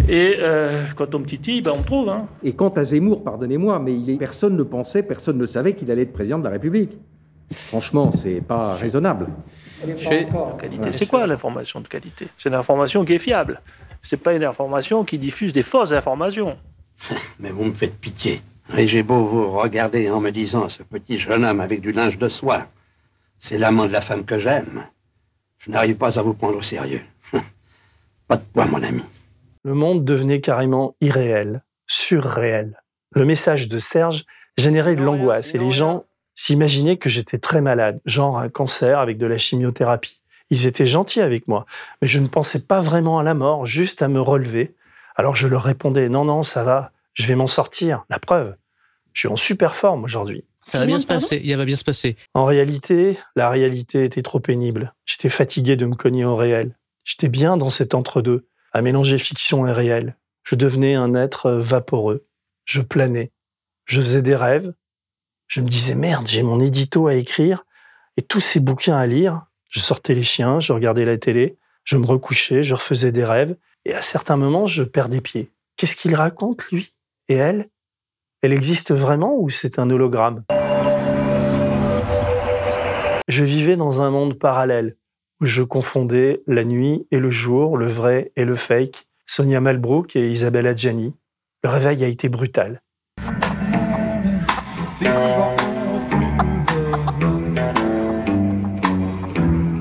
Et 0.09 0.35
euh, 0.39 0.83
quand 0.95 1.15
on 1.15 1.19
me 1.19 1.25
titille, 1.25 1.61
ben, 1.61 1.71
on 1.75 1.79
me 1.79 1.85
trouve. 1.85 2.09
Hein. 2.09 2.27
Et 2.43 2.53
quant 2.53 2.69
à 2.69 2.83
Zemmour, 2.83 3.23
pardonnez-moi, 3.23 3.79
mais 3.79 3.95
il 3.95 4.09
est... 4.09 4.17
personne 4.17 4.57
ne 4.57 4.63
pensait, 4.63 5.03
personne 5.03 5.37
ne 5.37 5.45
savait 5.45 5.73
qu'il 5.73 5.89
allait 5.91 6.01
être 6.03 6.13
président 6.13 6.39
de 6.39 6.43
la 6.43 6.49
République. 6.49 6.97
Franchement, 7.51 8.11
c'est 8.11 8.41
pas 8.41 8.75
raisonnable. 8.75 9.27
C'est 10.91 11.05
quoi 11.07 11.27
l'information 11.27 11.81
de 11.81 11.87
qualité? 11.87 12.27
C'est 12.37 12.49
l'information 12.49 13.03
qui 13.05 13.13
est 13.13 13.19
fiable. 13.19 13.61
C'est 14.01 14.17
pas 14.17 14.33
une 14.33 14.43
information 14.43 15.03
qui 15.03 15.17
diffuse 15.17 15.53
des 15.53 15.63
fausses 15.63 15.91
informations. 15.91 16.57
Mais 17.39 17.49
vous 17.49 17.65
me 17.65 17.73
faites 17.73 17.99
pitié. 17.99 18.41
Et 18.77 18.87
j'ai 18.87 19.03
beau 19.03 19.25
vous 19.25 19.51
regarder 19.51 20.09
en 20.09 20.19
me 20.19 20.31
disant 20.31 20.69
ce 20.69 20.83
petit 20.83 21.19
jeune 21.19 21.43
homme 21.43 21.59
avec 21.59 21.81
du 21.81 21.91
linge 21.91 22.17
de 22.17 22.29
soie, 22.29 22.65
c'est 23.39 23.57
l'amant 23.57 23.85
de 23.85 23.91
la 23.91 24.01
femme 24.01 24.23
que 24.23 24.39
j'aime. 24.39 24.85
Je 25.59 25.71
n'arrive 25.71 25.97
pas 25.97 26.17
à 26.17 26.21
vous 26.21 26.33
prendre 26.33 26.57
au 26.57 26.61
sérieux. 26.61 27.01
pas 28.27 28.37
de 28.37 28.43
poids, 28.53 28.65
mon 28.65 28.81
ami. 28.81 29.01
Le 29.63 29.73
monde 29.73 30.05
devenait 30.05 30.41
carrément 30.41 30.95
irréel, 31.01 31.63
surréel. 31.87 32.81
Le 33.11 33.25
message 33.25 33.67
de 33.69 33.77
Serge 33.77 34.25
générait 34.57 34.95
de 34.95 35.03
l'angoisse 35.03 35.53
et 35.55 35.57
les 35.57 35.71
gens 35.71 36.05
s'imaginaient 36.35 36.97
que 36.97 37.09
j'étais 37.09 37.37
très 37.37 37.61
malade, 37.61 38.01
genre 38.05 38.37
un 38.37 38.49
cancer 38.49 38.99
avec 38.99 39.17
de 39.17 39.25
la 39.25 39.37
chimiothérapie. 39.37 40.21
Ils 40.49 40.65
étaient 40.65 40.85
gentils 40.85 41.21
avec 41.21 41.47
moi, 41.47 41.65
mais 42.01 42.07
je 42.07 42.19
ne 42.19 42.27
pensais 42.27 42.59
pas 42.59 42.81
vraiment 42.81 43.19
à 43.19 43.23
la 43.23 43.33
mort, 43.33 43.65
juste 43.65 44.01
à 44.01 44.07
me 44.07 44.21
relever. 44.21 44.75
Alors 45.15 45.35
je 45.35 45.47
leur 45.47 45.63
répondais 45.63 46.09
non, 46.09 46.25
non, 46.25 46.43
ça 46.43 46.63
va, 46.63 46.91
je 47.13 47.25
vais 47.25 47.35
m'en 47.35 47.47
sortir. 47.47 48.05
La 48.09 48.19
preuve, 48.19 48.55
je 49.13 49.21
suis 49.21 49.29
en 49.29 49.35
super 49.35 49.75
forme 49.75 50.03
aujourd'hui. 50.03 50.43
Ça 50.65 50.79
va 50.79 50.85
bien 50.85 50.99
se 50.99 51.05
passer, 51.05 51.41
il 51.43 51.55
va 51.57 51.65
bien 51.65 51.75
se 51.75 51.83
passer. 51.83 52.15
En 52.33 52.45
réalité, 52.45 53.17
la 53.35 53.49
réalité 53.49 54.05
était 54.05 54.21
trop 54.21 54.39
pénible. 54.39 54.93
J'étais 55.05 55.29
fatigué 55.29 55.75
de 55.75 55.85
me 55.85 55.95
cogner 55.95 56.25
au 56.25 56.35
réel. 56.35 56.77
J'étais 57.03 57.27
bien 57.27 57.57
dans 57.57 57.69
cet 57.69 57.93
entre-deux, 57.93 58.47
à 58.71 58.81
mélanger 58.81 59.17
fiction 59.17 59.67
et 59.67 59.73
réel. 59.73 60.15
Je 60.43 60.55
devenais 60.55 60.95
un 60.95 61.15
être 61.15 61.51
vaporeux. 61.51 62.25
Je 62.65 62.81
planais. 62.81 63.31
Je 63.85 63.99
faisais 64.01 64.21
des 64.21 64.35
rêves. 64.35 64.73
Je 65.55 65.61
me 65.61 65.67
disais 65.67 65.93
merde, 65.93 66.25
j'ai 66.25 66.41
mon 66.41 66.59
édito 66.59 67.05
à 67.05 67.13
écrire 67.13 67.63
et 68.17 68.23
tous 68.23 68.39
ces 68.39 68.59
bouquins 68.59 68.97
à 68.97 69.05
lire. 69.05 69.45
Je 69.69 69.81
sortais 69.81 70.15
les 70.15 70.23
chiens, 70.23 70.59
je 70.59 70.73
regardais 70.73 71.05
la 71.05 71.19
télé, 71.19 71.59
je 71.83 71.95
me 71.95 72.07
recouchais, 72.07 72.63
je 72.63 72.73
refaisais 72.73 73.11
des 73.11 73.23
rêves 73.23 73.55
et 73.85 73.93
à 73.93 74.01
certains 74.01 74.35
moments, 74.35 74.65
je 74.65 74.81
perdais 74.81 75.21
pied. 75.21 75.51
Qu'est-ce 75.77 75.95
qu'il 75.95 76.15
raconte, 76.15 76.67
lui 76.71 76.95
Et 77.29 77.35
elle? 77.35 77.69
Elle 78.41 78.51
existe 78.51 78.95
vraiment 78.95 79.35
ou 79.37 79.51
c'est 79.51 79.77
un 79.77 79.91
hologramme? 79.91 80.43
Je 83.27 83.43
vivais 83.43 83.75
dans 83.75 84.01
un 84.01 84.09
monde 84.09 84.39
parallèle 84.39 84.97
où 85.39 85.45
je 85.45 85.61
confondais 85.61 86.41
la 86.47 86.63
nuit 86.63 87.05
et 87.11 87.19
le 87.19 87.29
jour, 87.29 87.77
le 87.77 87.85
vrai 87.85 88.31
et 88.35 88.45
le 88.45 88.55
fake, 88.55 89.05
Sonia 89.27 89.61
Malbrook 89.61 90.15
et 90.15 90.31
Isabelle 90.31 90.65
Adjani. 90.65 91.13
Le 91.63 91.69
réveil 91.69 92.03
a 92.03 92.07
été 92.07 92.27
brutal. 92.27 92.81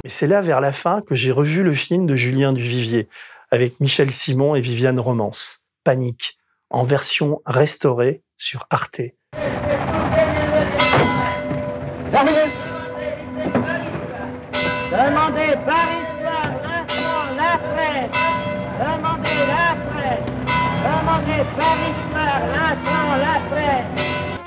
Et 0.04 0.08
c'est 0.08 0.26
là, 0.26 0.40
vers 0.40 0.60
la 0.60 0.72
fin, 0.72 1.00
que 1.00 1.14
j'ai 1.14 1.30
revu 1.30 1.62
le 1.62 1.72
film 1.72 2.06
de 2.06 2.14
Julien 2.14 2.52
Duvivier 2.52 3.08
avec 3.50 3.80
Michel 3.80 4.10
Simon 4.10 4.54
et 4.54 4.60
Viviane 4.60 4.98
Romance, 4.98 5.62
Panique, 5.84 6.38
en 6.70 6.82
version 6.84 7.40
restaurée 7.46 8.22
sur 8.36 8.66
Arte. 8.70 9.00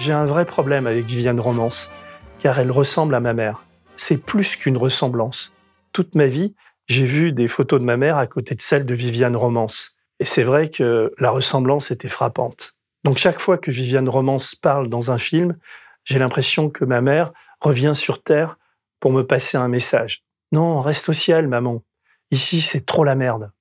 J'ai 0.06 0.14
un 0.14 0.26
vrai 0.26 0.46
problème 0.46 0.86
avec 0.86 1.08
Viviane 1.08 1.40
Romance, 1.40 1.92
car 2.38 2.60
elle 2.60 2.70
ressemble 2.70 3.16
à 3.16 3.20
ma 3.20 3.34
mère. 3.34 3.66
C'est 3.96 4.20
plus 4.20 4.56
qu'une 4.56 4.78
ressemblance. 4.78 5.52
Toute 5.94 6.14
ma 6.14 6.28
vie, 6.28 6.54
j'ai 6.86 7.06
vu 7.06 7.32
des 7.32 7.48
photos 7.48 7.80
de 7.80 7.86
ma 7.86 7.98
mère 7.98 8.18
à 8.18 8.28
côté 8.28 8.54
de 8.54 8.62
celles 8.62 8.86
de 8.86 8.94
Viviane 8.94 9.36
Romance. 9.36 9.96
Et 10.20 10.24
c'est 10.24 10.44
vrai 10.44 10.70
que 10.70 11.12
la 11.18 11.32
ressemblance 11.32 11.90
était 11.90 12.08
frappante. 12.08 12.76
Donc 13.04 13.18
chaque 13.18 13.40
fois 13.40 13.58
que 13.58 13.72
Viviane 13.72 14.08
Romance 14.08 14.54
parle 14.54 14.90
dans 14.90 15.10
un 15.10 15.18
film, 15.18 15.58
j'ai 16.04 16.20
l'impression 16.20 16.70
que 16.70 16.86
ma 16.86 17.02
mère 17.02 17.34
revient 17.60 17.94
sur 17.96 18.22
Terre 18.22 18.60
pour 19.00 19.12
me 19.12 19.24
passer 19.24 19.58
un 19.58 19.70
message. 19.70 20.24
Non, 20.52 20.82
reste 20.82 21.10
au 21.10 21.14
ciel, 21.14 21.48
maman. 21.48 21.82
Ici, 22.30 22.62
c'est 22.62 22.86
trop 22.86 23.06
la 23.06 23.16
merde. 23.16 23.52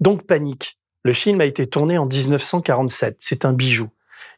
Donc 0.00 0.26
panique. 0.26 0.76
Le 1.04 1.12
film 1.12 1.40
a 1.40 1.44
été 1.44 1.68
tourné 1.68 1.98
en 1.98 2.06
1947. 2.06 3.18
C'est 3.20 3.44
un 3.44 3.52
bijou. 3.52 3.90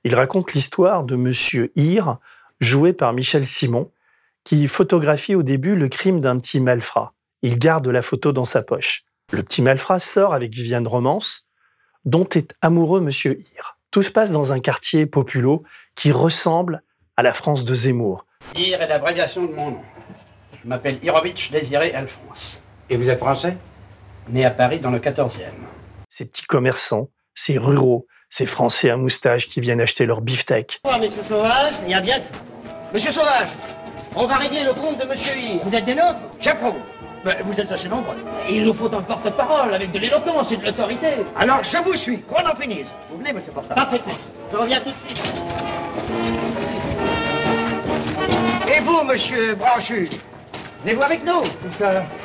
Il 0.05 0.15
raconte 0.15 0.53
l'histoire 0.53 1.05
de 1.05 1.17
Monsieur 1.17 1.73
Hir, 1.77 2.19
joué 2.61 2.93
par 2.93 3.13
Michel 3.13 3.47
Simon, 3.47 3.91
qui 4.45 4.69
photographie 4.69 5.35
au 5.35 5.43
début 5.43 5.75
le 5.75 5.89
crime 5.89 6.21
d'un 6.21 6.39
petit 6.39 6.61
malfrat. 6.61 7.13
Il 7.43 7.59
garde 7.59 7.89
la 7.89 8.03
photo 8.03 8.33
dans 8.33 8.45
sa 8.45 8.63
poche. 8.63 9.05
Le 9.33 9.43
petit 9.43 9.61
malfrat 9.61 9.99
sort 9.99 10.35
avec 10.35 10.55
Viviane 10.55 10.87
Romance, 10.87 11.49
dont 12.05 12.29
est 12.35 12.55
amoureux 12.63 13.01
Monsieur 13.01 13.39
Hir. 13.39 13.77
Tout 13.91 14.03
se 14.03 14.11
passe 14.11 14.31
dans 14.31 14.53
un 14.53 14.61
quartier 14.61 15.07
populo 15.07 15.65
qui 15.95 16.13
ressemble 16.13 16.83
à 17.17 17.23
la 17.23 17.33
France 17.33 17.65
de 17.65 17.75
Zemmour. 17.75 18.27
Ir 18.55 18.81
est 18.81 18.89
l'abréviation 18.89 19.47
de 19.47 19.53
mon 19.53 19.73
nom. 19.73 19.83
Je 20.63 20.69
m'appelle 20.69 20.99
Hirovitch 21.03 21.51
Désiré 21.51 21.93
Alphonse. 21.93 22.63
Et 22.89 22.97
vous 22.97 23.09
êtes 23.09 23.19
français? 23.19 23.57
Né 24.29 24.45
à 24.45 24.51
Paris 24.51 24.81
dans 24.81 24.91
le 24.91 24.99
14e. 24.99 25.41
Ces 26.09 26.27
petits 26.27 26.47
commerçants, 26.47 27.11
ces 27.35 27.59
ruraux, 27.59 28.07
ces 28.29 28.47
Français 28.47 28.91
à 28.91 28.97
moustache 28.97 29.49
qui 29.49 29.61
viennent 29.61 29.81
acheter 29.81 30.07
leur 30.07 30.21
beefsteak. 30.21 30.81
Bonsoir, 30.85 31.01
monsieur 31.01 31.23
Sauvage, 31.23 31.73
il 31.85 31.91
y 31.91 31.95
a 31.95 32.01
bien. 32.01 32.17
Monsieur 32.93 33.11
Sauvage, 33.11 33.49
on 34.15 34.27
va 34.27 34.37
régler 34.37 34.65
le 34.65 34.75
compte 34.75 35.01
de 35.01 35.07
monsieur 35.07 35.37
Hir. 35.37 35.61
Vous 35.65 35.75
êtes 35.75 35.85
des 35.85 35.95
nôtres 35.95 36.21
J'approuve. 36.41 36.75
Mais 37.25 37.37
vous 37.45 37.59
êtes 37.59 37.73
assez 37.73 37.89
nombreux. 37.89 38.17
Il 38.49 38.65
nous 38.65 38.75
faut 38.75 38.93
un 38.95 39.03
porte-parole 39.03 39.75
avec 39.75 39.91
de 39.91 39.99
l'éloquence 39.99 40.53
et 40.53 40.57
de 40.57 40.65
l'autorité. 40.65 41.09
Alors 41.37 41.63
je 41.65 41.79
vous 41.79 41.95
suis, 41.95 42.21
qu'on 42.23 42.47
en 42.47 42.55
finisse. 42.55 42.93
Vous 43.11 43.19
venez, 43.19 43.33
monsieur 43.33 43.53
Portable 43.53 43.75
Parfaitement. 43.75 44.15
Je 44.53 44.57
reviens 44.57 44.81
tout 44.81 44.91
de 44.91 45.09
suite. 45.09 45.33
Et 48.77 48.81
vous, 48.81 49.03
monsieur 49.05 49.55
Branchu 49.55 50.09
Venez-vous 50.83 51.03
avec 51.03 51.25
nous? 51.25 51.43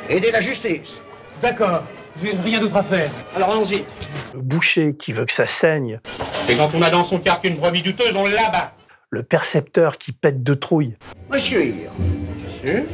Aider 0.08 0.30
la 0.30 0.40
justice. 0.40 1.04
D'accord. 1.40 1.82
J'ai 2.20 2.32
rien 2.44 2.60
d'autre 2.60 2.76
à 2.76 2.82
faire. 2.82 3.10
Alors 3.36 3.50
allons-y. 3.50 3.84
Le 4.34 4.40
boucher 4.40 4.94
qui 4.94 5.12
veut 5.12 5.24
que 5.24 5.32
ça 5.32 5.46
saigne. 5.46 6.00
Et 6.48 6.54
quand 6.56 6.70
on 6.74 6.82
a 6.82 6.90
dans 6.90 7.04
son 7.04 7.18
quartier 7.18 7.50
une 7.50 7.56
brebis 7.56 7.82
douteuse, 7.82 8.14
on 8.16 8.26
l'abat. 8.26 8.72
Le 9.10 9.22
percepteur 9.22 9.98
qui 9.98 10.12
pète 10.12 10.42
de 10.42 10.54
trouille. 10.54 10.96
Monsieur 11.30 11.64
Hir. 11.64 11.90
Monsieur 12.46 12.86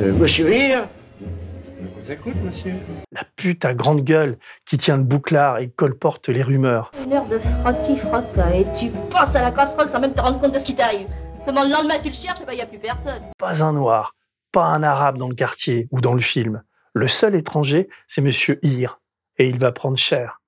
Euh, 0.00 0.12
monsieur 0.14 0.52
Hir 0.54 0.84
Je 1.20 2.02
vous 2.02 2.10
écoute, 2.10 2.34
monsieur. 2.42 2.74
La 3.12 3.22
pute 3.36 3.64
à 3.64 3.74
grande 3.74 4.02
gueule 4.02 4.38
qui 4.64 4.78
tient 4.78 4.96
le 4.96 5.02
bouclard 5.02 5.58
et 5.58 5.68
colporte 5.68 6.28
les 6.28 6.42
rumeurs. 6.42 6.90
Une 7.04 7.12
heure 7.12 7.26
de 7.26 7.38
frotti-frotte 7.38 8.38
et 8.54 8.66
tu 8.78 8.90
penses 9.10 9.34
à 9.36 9.42
la 9.42 9.50
casserole 9.50 9.88
sans 9.88 10.00
même 10.00 10.14
te 10.14 10.20
rendre 10.20 10.40
compte 10.40 10.52
de 10.52 10.58
ce 10.58 10.64
qui 10.64 10.74
t'arrive. 10.74 11.06
Seulement 11.44 11.64
le 11.64 11.70
lendemain 11.70 11.94
tu 12.02 12.08
le 12.08 12.14
cherches 12.14 12.40
et 12.40 12.44
ben 12.46 12.54
y 12.54 12.62
a 12.62 12.66
plus 12.66 12.78
personne. 12.78 13.20
Pas 13.38 13.62
un 13.62 13.72
noir, 13.74 14.14
pas 14.52 14.64
un 14.64 14.82
arabe 14.82 15.18
dans 15.18 15.28
le 15.28 15.34
quartier 15.34 15.88
ou 15.90 16.00
dans 16.00 16.14
le 16.14 16.20
film. 16.20 16.62
Le 16.96 17.08
seul 17.08 17.34
étranger, 17.34 17.88
c'est 18.06 18.20
Monsieur 18.20 18.60
Hir, 18.64 19.00
et 19.36 19.48
il 19.48 19.58
va 19.58 19.72
prendre 19.72 19.98
cher. 19.98 20.40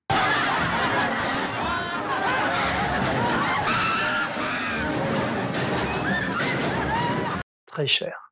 Très 7.65 7.85
cher. 7.85 8.31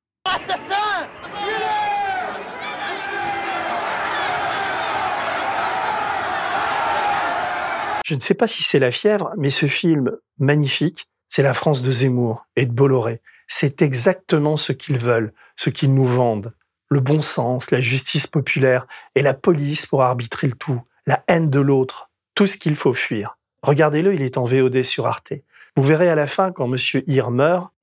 Je 8.05 8.13
ne 8.13 8.19
sais 8.21 8.33
pas 8.33 8.47
si 8.47 8.63
c'est 8.63 8.79
la 8.79 8.91
fièvre, 8.91 9.33
mais 9.35 9.49
ce 9.49 9.65
film 9.65 10.15
magnifique, 10.37 11.09
c'est 11.27 11.43
la 11.43 11.53
France 11.53 11.81
de 11.81 11.91
Zemmour 11.91 12.45
et 12.55 12.65
de 12.65 12.71
Bolloré. 12.71 13.21
C'est 13.49 13.81
exactement 13.81 14.55
ce 14.55 14.71
qu'ils 14.71 14.99
veulent, 14.99 15.33
ce 15.57 15.69
qu'ils 15.69 15.93
nous 15.93 16.05
vendent. 16.05 16.53
Le 16.95 17.01
bon 17.01 17.21
sens, 17.21 17.71
la 17.71 17.81
justice 17.81 18.25
populaire 18.25 18.87
et 19.15 19.21
la 19.21 19.33
police 19.33 19.85
pour 19.85 20.03
arbitrer 20.03 20.47
le 20.47 20.53
tout, 20.53 20.81
la 21.05 21.25
haine 21.27 21.49
de 21.49 21.59
l'autre, 21.59 22.09
tout 22.35 22.47
ce 22.47 22.55
qu'il 22.55 22.77
faut 22.77 22.93
fuir. 22.93 23.37
Regardez-le, 23.63 24.13
il 24.13 24.21
est 24.21 24.37
en 24.37 24.45
VOD 24.45 24.81
sur 24.81 25.05
Arte. 25.05 25.33
Vous 25.75 25.83
verrez 25.83 26.07
à 26.07 26.15
la 26.15 26.25
fin, 26.25 26.53
quand 26.53 26.73
M. 26.73 26.77
Hir 27.05 27.31
meurt, 27.31 27.73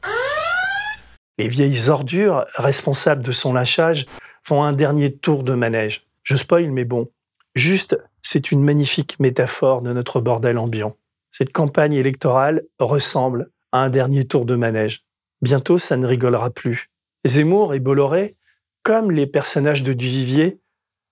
les 1.37 1.47
vieilles 1.47 1.90
ordures 1.90 2.47
responsables 2.54 3.23
de 3.23 3.33
son 3.33 3.52
lynchage 3.52 4.07
font 4.42 4.62
un 4.62 4.73
dernier 4.73 5.14
tour 5.14 5.42
de 5.42 5.52
manège. 5.52 6.07
Je 6.23 6.37
spoil, 6.37 6.71
mais 6.71 6.87
bon. 6.87 7.11
Juste, 7.54 7.99
c'est 8.23 8.50
une 8.50 8.64
magnifique 8.64 9.21
métaphore 9.21 9.83
de 9.83 9.92
notre 9.92 10.23
bordel 10.23 10.57
ambiant. 10.57 10.97
Cette 11.33 11.52
campagne 11.52 11.92
électorale 11.92 12.62
ressemble 12.78 13.50
à 13.73 13.81
un 13.81 13.90
dernier 13.90 14.25
tour 14.25 14.47
de 14.47 14.57
manège. 14.57 15.04
Bientôt, 15.42 15.76
ça 15.76 15.99
ne 15.99 16.07
rigolera 16.07 16.49
plus. 16.49 16.88
Zemmour 17.26 17.75
et 17.75 17.78
Bolloré, 17.78 18.35
comme 18.82 19.10
les 19.10 19.26
personnages 19.26 19.82
de 19.82 19.92
Duvivier, 19.92 20.60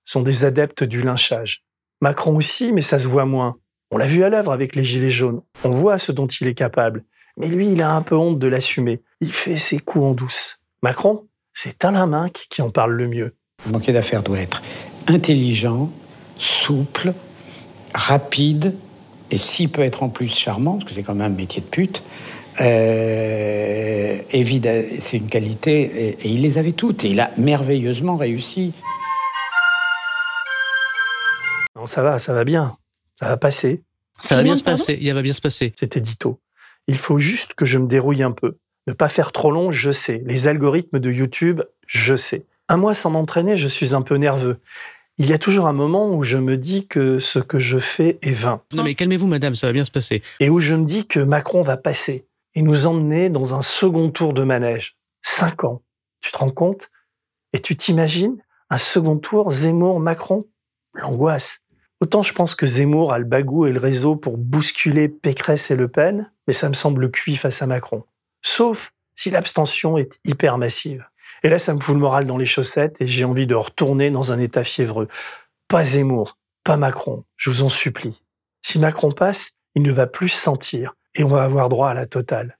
sont 0.04 0.22
des 0.22 0.44
adeptes 0.44 0.82
du 0.82 1.02
lynchage. 1.02 1.64
Macron 2.00 2.36
aussi, 2.36 2.72
mais 2.72 2.80
ça 2.80 2.98
se 2.98 3.06
voit 3.06 3.26
moins. 3.26 3.58
On 3.90 3.98
l'a 3.98 4.06
vu 4.06 4.24
à 4.24 4.28
l'œuvre 4.28 4.52
avec 4.52 4.74
les 4.74 4.84
Gilets 4.84 5.10
jaunes. 5.10 5.42
On 5.64 5.70
voit 5.70 5.98
ce 5.98 6.12
dont 6.12 6.26
il 6.26 6.46
est 6.46 6.54
capable. 6.54 7.04
Mais 7.36 7.48
lui, 7.48 7.68
il 7.68 7.82
a 7.82 7.92
un 7.92 8.02
peu 8.02 8.16
honte 8.16 8.38
de 8.38 8.48
l'assumer. 8.48 9.02
Il 9.20 9.32
fait 9.32 9.56
ses 9.56 9.78
coups 9.78 10.04
en 10.04 10.12
douce. 10.12 10.58
Macron, 10.82 11.26
c'est 11.54 11.84
Alain 11.84 12.06
Minck 12.06 12.46
qui 12.50 12.62
en 12.62 12.70
parle 12.70 12.92
le 12.92 13.08
mieux. 13.08 13.34
Le 13.66 13.72
banquier 13.72 13.92
d'affaires 13.92 14.22
doit 14.22 14.38
être 14.38 14.62
intelligent, 15.08 15.90
souple, 16.38 17.12
rapide, 17.94 18.74
et 19.30 19.36
s'il 19.36 19.68
peut 19.68 19.82
être 19.82 20.02
en 20.02 20.08
plus 20.08 20.28
charmant, 20.28 20.74
parce 20.74 20.84
que 20.84 20.92
c'est 20.92 21.02
quand 21.02 21.14
même 21.14 21.32
un 21.32 21.36
métier 21.36 21.62
de 21.62 21.66
pute, 21.66 22.02
euh, 22.61 24.19
c'est 24.99 25.16
une 25.16 25.28
qualité, 25.28 25.80
et, 25.80 26.09
et, 26.09 26.28
il 26.28 26.42
les 26.42 26.59
avait 26.59 26.73
toutes, 26.73 27.04
et 27.04 27.11
il 27.11 27.21
a 27.21 27.30
merveilleusement 27.37 28.16
réussi. 28.16 28.73
Non, 31.76 31.87
ça 31.87 32.02
va, 32.02 32.19
ça 32.19 32.33
va 32.33 32.45
bien, 32.45 32.76
ça 33.19 33.28
va 33.28 33.37
passer. 33.37 33.83
Ça 34.21 34.37
va 34.37 34.42
bien 34.42 34.57
se 34.57 34.62
passer, 34.62 34.99
il 35.00 35.12
va 35.12 35.23
bien 35.23 35.33
se 35.33 35.40
passer. 35.40 35.73
C'était 35.78 36.00
Dito. 36.00 36.40
Il 36.87 36.97
faut 36.97 37.19
juste 37.19 37.54
que 37.54 37.64
je 37.64 37.78
me 37.78 37.87
dérouille 37.87 38.23
un 38.23 38.33
peu. 38.33 38.57
Ne 38.87 38.92
pas 38.92 39.09
faire 39.09 39.33
trop 39.33 39.50
long, 39.50 39.71
je 39.71 39.90
sais. 39.90 40.23
Les 40.26 40.49
algorithmes 40.49 40.99
de 40.99 41.11
YouTube, 41.11 41.62
je 41.87 42.14
sais. 42.14 42.45
Un 42.69 42.76
mois 42.76 42.95
sans 42.95 43.11
m'entraîner, 43.11 43.57
je 43.57 43.66
suis 43.66 43.95
un 43.95 44.02
peu 44.02 44.16
nerveux. 44.16 44.59
Il 45.19 45.28
y 45.28 45.33
a 45.33 45.38
toujours 45.38 45.66
un 45.66 45.73
moment 45.73 46.14
où 46.14 46.23
je 46.23 46.38
me 46.38 46.57
dis 46.57 46.87
que 46.87 47.19
ce 47.19 47.38
que 47.38 47.59
je 47.59 47.78
fais 47.78 48.19
est 48.23 48.33
vain. 48.33 48.62
Non 48.73 48.83
mais 48.83 48.95
calmez-vous 48.95 49.26
madame, 49.26 49.54
ça 49.54 49.66
va 49.66 49.73
bien 49.73 49.85
se 49.85 49.90
passer. 49.90 50.23
Et 50.40 50.49
où 50.49 50.61
je 50.61 50.75
me 50.75 50.87
dis 50.87 51.07
que 51.07 51.21
Macron 51.21 51.62
va 51.62 51.76
passer 51.76 52.25
et 52.54 52.62
nous 52.62 52.87
emmener 52.87 53.28
dans 53.28 53.54
un 53.54 53.62
second 53.62 54.11
tour 54.11 54.33
de 54.33 54.42
manège. 54.42 54.97
Cinq 55.23 55.64
ans. 55.64 55.83
Tu 56.21 56.33
te 56.33 56.38
rends 56.38 56.50
compte? 56.50 56.90
Et 57.52 57.61
tu 57.61 57.76
t'imagines 57.76 58.42
un 58.71 58.78
second 58.78 59.19
tour 59.19 59.50
Zemmour-Macron? 59.50 60.47
L'angoisse. 60.95 61.61
Autant 62.00 62.23
je 62.23 62.33
pense 62.33 62.54
que 62.54 62.66
Zemmour 62.66 63.12
a 63.12 63.19
le 63.19 63.25
bagou 63.25 63.66
et 63.66 63.73
le 63.73 63.80
réseau 63.80 64.16
pour 64.16 64.38
bousculer 64.38 65.09
Pécresse 65.09 65.71
et 65.71 65.76
Le 65.76 65.88
Pen, 65.88 66.33
mais 66.47 66.52
ça 66.52 66.69
me 66.69 66.75
semble 66.75 67.10
cuit 67.10 67.36
face 67.36 67.63
à 67.63 67.67
Macron. 67.67 68.04
Sauf 68.43 68.93
si 69.15 69.30
l'abstention 69.30 69.99
est 69.99 70.19
hyper 70.25 70.56
massive. 70.56 71.04
Et 71.43 71.49
là, 71.49 71.58
ça 71.58 71.75
me 71.75 71.80
fout 71.80 71.95
le 71.95 72.00
moral 72.00 72.25
dans 72.25 72.39
les 72.39 72.47
chaussettes 72.47 73.00
et 73.00 73.06
j'ai 73.06 73.25
envie 73.25 73.47
de 73.47 73.54
retourner 73.54 74.10
dans 74.10 74.32
un 74.32 74.39
état 74.39 74.65
fiévreux. 74.65 75.08
Pas 75.69 75.84
Zemmour, 75.84 76.39
pas 76.65 76.76
Macron, 76.76 77.25
je 77.36 77.50
vous 77.50 77.63
en 77.63 77.69
supplie. 77.69 78.23
Si 78.63 78.78
Macron 78.78 79.13
passe, 79.13 79.52
il 79.75 79.82
ne 79.82 79.93
va 79.93 80.06
plus 80.06 80.28
sentir 80.28 80.95
et 81.14 81.25
on 81.25 81.28
va 81.28 81.42
avoir 81.42 81.68
droit 81.68 81.90
à 81.90 81.94
la 81.94 82.06
totale. 82.06 82.56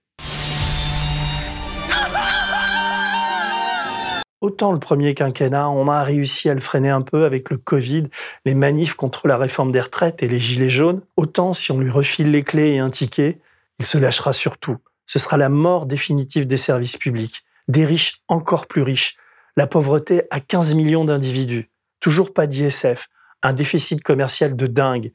Autant 4.41 4.73
le 4.73 4.79
premier 4.79 5.13
quinquennat, 5.13 5.69
on 5.69 5.87
a 5.89 6.03
réussi 6.03 6.49
à 6.49 6.55
le 6.55 6.61
freiner 6.61 6.89
un 6.89 7.03
peu 7.03 7.25
avec 7.25 7.51
le 7.51 7.59
Covid, 7.59 8.05
les 8.47 8.55
manifs 8.55 8.95
contre 8.95 9.29
la 9.29 9.37
réforme 9.37 9.71
des 9.71 9.81
retraites 9.81 10.23
et 10.23 10.29
les 10.29 10.39
gilets 10.39 10.71
jaunes, 10.71 11.03
autant 11.19 11.53
si 11.53 11.73
on 11.73 11.79
lui 11.79 11.91
refile 11.91 12.31
les 12.31 12.43
clés 12.43 12.73
et 12.73 12.79
un 12.79 12.89
ticket, 12.89 13.39
il 13.79 13.85
se 13.85 13.99
lâchera 13.99 14.33
surtout. 14.33 14.79
Ce 15.05 15.19
sera 15.19 15.37
la 15.37 15.51
mort 15.51 15.85
définitive 15.85 16.47
des 16.47 16.57
services 16.57 16.97
publics, 16.97 17.43
des 17.69 17.85
riches 17.85 18.23
encore 18.29 18.67
plus 18.67 18.81
riches, 18.81 19.17
la 19.59 19.67
pauvreté 19.67 20.23
à 20.31 20.41
15 20.41 20.75
millions 20.75 21.05
d'individus, 21.05 21.71
toujours 22.01 22.33
pas 22.33 22.47
d'ISF, 22.47 23.09
un 23.43 23.53
déficit 23.53 24.03
commercial 24.03 24.57
de 24.57 24.67
dingue, 24.67 25.13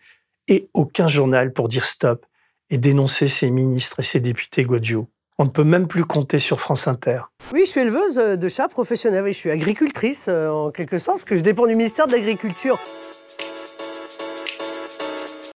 et 0.47 0.69
aucun 0.75 1.07
journal 1.07 1.51
pour 1.51 1.67
dire 1.67 1.85
stop 1.85 2.27
et 2.75 2.77
dénoncer 2.77 3.29
ses 3.29 3.49
ministres 3.51 4.01
et 4.01 4.03
ses 4.03 4.19
députés 4.19 4.63
godiots. 4.63 5.07
On 5.37 5.45
ne 5.45 5.49
peut 5.49 5.63
même 5.63 5.87
plus 5.87 6.03
compter 6.03 6.39
sur 6.39 6.59
France 6.59 6.89
Inter. 6.89 7.21
Oui, 7.53 7.61
je 7.63 7.69
suis 7.69 7.79
éleveuse 7.79 8.15
de 8.37 8.47
chats 8.49 8.67
professionnelle 8.67 9.25
et 9.25 9.31
je 9.31 9.37
suis 9.37 9.49
agricultrice 9.49 10.25
euh, 10.27 10.49
en 10.49 10.71
quelque 10.71 10.97
sorte, 10.97 11.19
parce 11.19 11.29
que 11.29 11.37
je 11.37 11.41
dépends 11.41 11.67
du 11.67 11.75
ministère 11.75 12.05
de 12.05 12.11
l'Agriculture. 12.11 12.77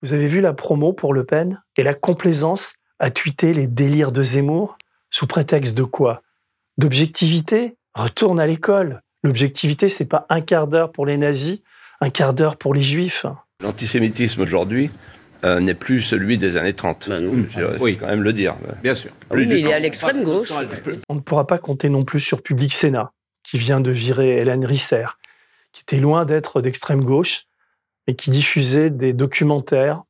Vous 0.01 0.11
avez 0.11 0.27
vu 0.27 0.41
la 0.41 0.51
promo 0.51 0.91
pour 0.91 1.13
Le 1.13 1.23
Pen 1.23 1.63
et 1.77 1.83
la 1.83 1.93
complaisance 1.93 2.73
à 2.99 3.11
tweeter 3.11 3.53
les 3.53 3.67
délires 3.67 4.11
de 4.11 4.21
Zemmour 4.21 4.77
Sous 5.09 5.25
prétexte 5.25 5.73
de 5.73 5.83
quoi? 5.83 6.21
D'objectivité? 6.77 7.77
Retourne 7.93 8.41
à 8.41 8.45
l'école. 8.45 9.01
L'objectivité, 9.23 9.87
c'est 9.87 10.05
pas 10.05 10.25
un 10.27 10.41
quart 10.41 10.67
d'heure 10.67 10.91
pour 10.91 11.05
les 11.05 11.15
nazis, 11.15 11.59
un 12.01 12.09
quart 12.09 12.33
d'heure 12.33 12.57
pour 12.57 12.73
les 12.73 12.81
juifs. 12.81 13.25
L'antisémitisme 13.61 14.41
aujourd'hui, 14.41 14.91
euh, 15.45 15.59
n'est 15.59 15.75
plus 15.75 16.01
celui 16.01 16.39
des 16.39 16.57
années 16.57 16.73
30. 16.73 17.09
Je 17.09 17.79
oui, 17.79 17.97
quand 17.97 18.07
même 18.07 18.23
le 18.23 18.33
dire. 18.33 18.55
Bien 18.81 18.95
sûr. 18.95 19.11
Oui, 19.31 19.45
mais 19.45 19.59
il 19.59 19.67
est 19.67 19.73
à 19.73 19.79
l'extrême 19.79 20.23
gauche. 20.23 20.51
On 21.07 21.15
ne 21.15 21.19
pourra 21.19 21.45
pas 21.45 21.59
compter 21.59 21.87
non 21.89 22.03
plus 22.03 22.19
sur 22.19 22.41
Public 22.41 22.73
Sénat, 22.73 23.11
qui 23.43 23.59
vient 23.59 23.79
de 23.79 23.91
virer 23.91 24.37
Hélène 24.37 24.65
Risser, 24.65 25.05
qui 25.71 25.83
était 25.83 25.99
loin 25.99 26.25
d'être 26.25 26.61
d'extrême 26.61 27.03
gauche, 27.03 27.45
mais 28.07 28.15
qui 28.15 28.31
diffusait 28.31 28.89
des 28.89 29.13
documentaires 29.13 30.03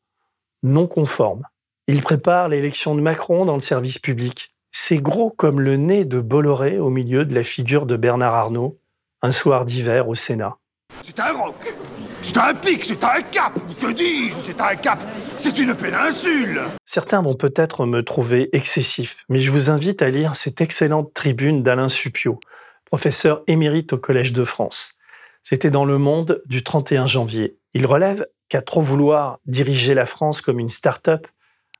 non 0.64 0.88
conformes. 0.88 1.44
Il 1.88 2.02
prépare 2.02 2.48
l'élection 2.48 2.96
de 2.96 3.02
Macron 3.02 3.46
dans 3.46 3.56
le 3.56 3.62
service 3.62 4.00
public. 4.00 4.56
C'est 4.72 4.98
gros 4.98 5.32
comme 5.32 5.60
le 5.60 5.76
nez 5.76 6.06
de 6.06 6.20
Bolloré 6.22 6.80
au 6.80 6.90
milieu 6.90 7.26
de 7.26 7.36
la 7.36 7.44
figure 7.44 7.86
de 7.86 7.98
Bernard 7.98 8.34
Arnault, 8.34 8.80
un 9.22 9.32
soir 9.32 9.66
d'hiver 9.66 10.08
au 10.08 10.16
Sénat. 10.16 10.58
C'est 11.04 11.20
un 11.20 11.34
roc 11.34 11.74
c'est 12.26 12.38
un 12.38 12.56
pic, 12.56 12.84
c'est 12.84 13.04
un 13.04 13.22
cap 13.22 13.54
Que 13.80 13.92
dis-je? 13.92 14.40
C'est 14.40 14.60
un 14.60 14.76
cap 14.76 14.98
C'est 15.46 15.60
une 15.60 15.76
péninsule 15.76 16.60
Certains 16.88 17.22
vont 17.22 17.36
peut-être 17.36 17.86
me 17.86 18.02
trouver 18.02 18.50
excessif, 18.52 19.26
mais 19.30 19.38
je 19.38 19.52
vous 19.52 19.70
invite 19.70 20.02
à 20.02 20.10
lire 20.10 20.36
cette 20.36 20.60
excellente 20.60 21.14
tribune 21.14 21.62
d'Alain 21.62 21.88
Supio, 21.88 22.40
professeur 22.86 23.44
émérite 23.46 23.94
au 23.94 24.00
Collège 24.00 24.34
de 24.34 24.44
France. 24.44 24.96
C'était 25.44 25.70
dans 25.70 25.86
Le 25.86 26.00
Monde 26.00 26.42
du 26.48 26.64
31 26.64 27.06
janvier. 27.06 27.60
Il 27.76 27.86
relève 27.86 28.26
qu'à 28.50 28.64
trop 28.64 28.82
vouloir 28.82 29.38
diriger 29.46 29.94
la 29.94 30.08
France 30.08 30.42
comme 30.42 30.60
une 30.60 30.72
start-up, 30.72 31.28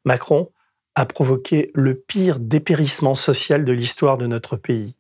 Macron 0.04 0.52
a 0.94 1.08
provoqué 1.08 1.72
le 1.74 1.96
pire 1.96 2.38
dépérissement 2.40 3.16
social 3.16 3.66
de 3.66 3.72
l'histoire 3.72 4.20
de 4.20 4.28
notre 4.28 4.58
pays, 4.58 4.96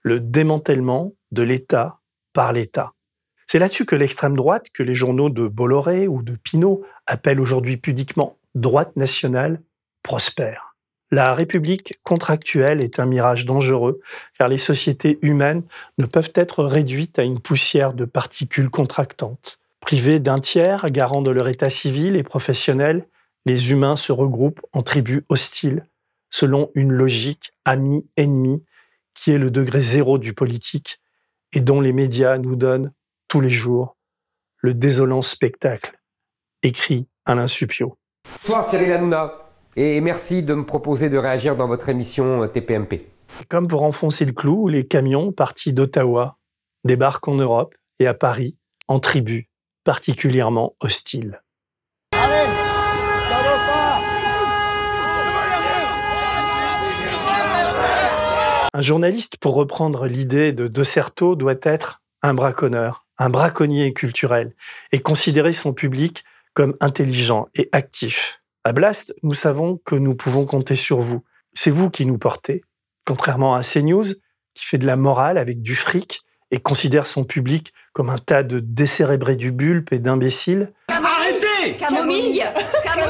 le 0.00 0.20
démantèlement 0.20 1.12
de 1.32 1.42
l'État 1.42 2.00
par 2.32 2.54
l'État. 2.54 2.95
C'est 3.46 3.60
là-dessus 3.60 3.84
que 3.84 3.96
l'extrême 3.96 4.36
droite, 4.36 4.66
que 4.72 4.82
les 4.82 4.94
journaux 4.94 5.30
de 5.30 5.46
Bolloré 5.46 6.08
ou 6.08 6.22
de 6.22 6.34
Pinault 6.34 6.84
appellent 7.06 7.40
aujourd'hui 7.40 7.76
pudiquement 7.76 8.36
droite 8.54 8.96
nationale, 8.96 9.60
prospère. 10.02 10.76
La 11.12 11.34
République 11.34 11.94
contractuelle 12.02 12.80
est 12.80 12.98
un 12.98 13.06
mirage 13.06 13.46
dangereux, 13.46 14.00
car 14.36 14.48
les 14.48 14.58
sociétés 14.58 15.20
humaines 15.22 15.62
ne 15.98 16.06
peuvent 16.06 16.32
être 16.34 16.64
réduites 16.64 17.20
à 17.20 17.22
une 17.22 17.38
poussière 17.38 17.92
de 17.92 18.04
particules 18.04 18.70
contractantes. 18.70 19.60
Privés 19.80 20.18
d'un 20.18 20.40
tiers, 20.40 20.90
garant 20.90 21.22
de 21.22 21.30
leur 21.30 21.46
état 21.46 21.70
civil 21.70 22.16
et 22.16 22.24
professionnel, 22.24 23.06
les 23.44 23.70
humains 23.70 23.94
se 23.94 24.10
regroupent 24.10 24.66
en 24.72 24.82
tribus 24.82 25.22
hostiles, 25.28 25.86
selon 26.30 26.72
une 26.74 26.92
logique 26.92 27.52
ami-ennemi, 27.64 28.64
qui 29.14 29.30
est 29.30 29.38
le 29.38 29.52
degré 29.52 29.80
zéro 29.80 30.18
du 30.18 30.32
politique, 30.32 30.98
et 31.52 31.60
dont 31.60 31.80
les 31.80 31.92
médias 31.92 32.38
nous 32.38 32.56
donnent 32.56 32.92
tous 33.28 33.40
les 33.40 33.50
jours 33.50 33.96
le 34.58 34.74
désolant 34.74 35.22
spectacle, 35.22 35.98
écrit 36.62 37.06
Alain 37.24 37.46
Supio. 37.46 37.96
Bonsoir 38.42 38.64
Cyril 38.64 38.92
Hanouna, 38.92 39.34
et 39.76 40.00
merci 40.00 40.42
de 40.42 40.54
me 40.54 40.64
proposer 40.64 41.10
de 41.10 41.18
réagir 41.18 41.56
dans 41.56 41.68
votre 41.68 41.88
émission 41.88 42.42
euh, 42.42 42.46
TPMP. 42.48 43.06
Comme 43.48 43.68
pour 43.68 43.82
enfoncer 43.82 44.24
le 44.24 44.32
clou, 44.32 44.68
les 44.68 44.86
camions 44.86 45.32
partis 45.32 45.72
d'Ottawa 45.72 46.38
débarquent 46.84 47.28
en 47.28 47.34
Europe 47.34 47.74
et 47.98 48.06
à 48.06 48.14
Paris, 48.14 48.56
en 48.88 48.98
tribu, 48.98 49.48
particulièrement 49.84 50.74
hostile. 50.80 51.42
Un 58.74 58.82
journaliste, 58.82 59.38
pour 59.38 59.54
reprendre 59.54 60.06
l'idée 60.06 60.52
de 60.52 60.68
De 60.68 60.82
Certeau, 60.82 61.34
doit 61.34 61.54
être 61.62 62.02
un 62.22 62.34
braconneur, 62.34 63.05
un 63.18 63.30
braconnier 63.30 63.92
culturel, 63.92 64.54
et 64.92 65.00
considérer 65.00 65.52
son 65.52 65.72
public 65.72 66.24
comme 66.54 66.76
intelligent 66.80 67.48
et 67.54 67.68
actif. 67.72 68.42
À 68.64 68.72
Blast, 68.72 69.14
nous 69.22 69.34
savons 69.34 69.80
que 69.84 69.94
nous 69.94 70.14
pouvons 70.14 70.46
compter 70.46 70.74
sur 70.74 71.00
vous. 71.00 71.24
C'est 71.54 71.70
vous 71.70 71.90
qui 71.90 72.06
nous 72.06 72.18
portez. 72.18 72.62
Contrairement 73.06 73.54
à 73.54 73.62
CNews, 73.62 74.06
qui 74.54 74.64
fait 74.64 74.78
de 74.78 74.86
la 74.86 74.96
morale 74.96 75.38
avec 75.38 75.62
du 75.62 75.74
fric 75.74 76.22
et 76.50 76.58
considère 76.58 77.06
son 77.06 77.24
public 77.24 77.72
comme 77.92 78.10
un 78.10 78.18
tas 78.18 78.42
de 78.42 78.58
décérébrés 78.58 79.36
du 79.36 79.52
bulbe 79.52 79.88
et 79.92 79.98
d'imbéciles, 79.98 80.72
Camomille. 81.74 82.44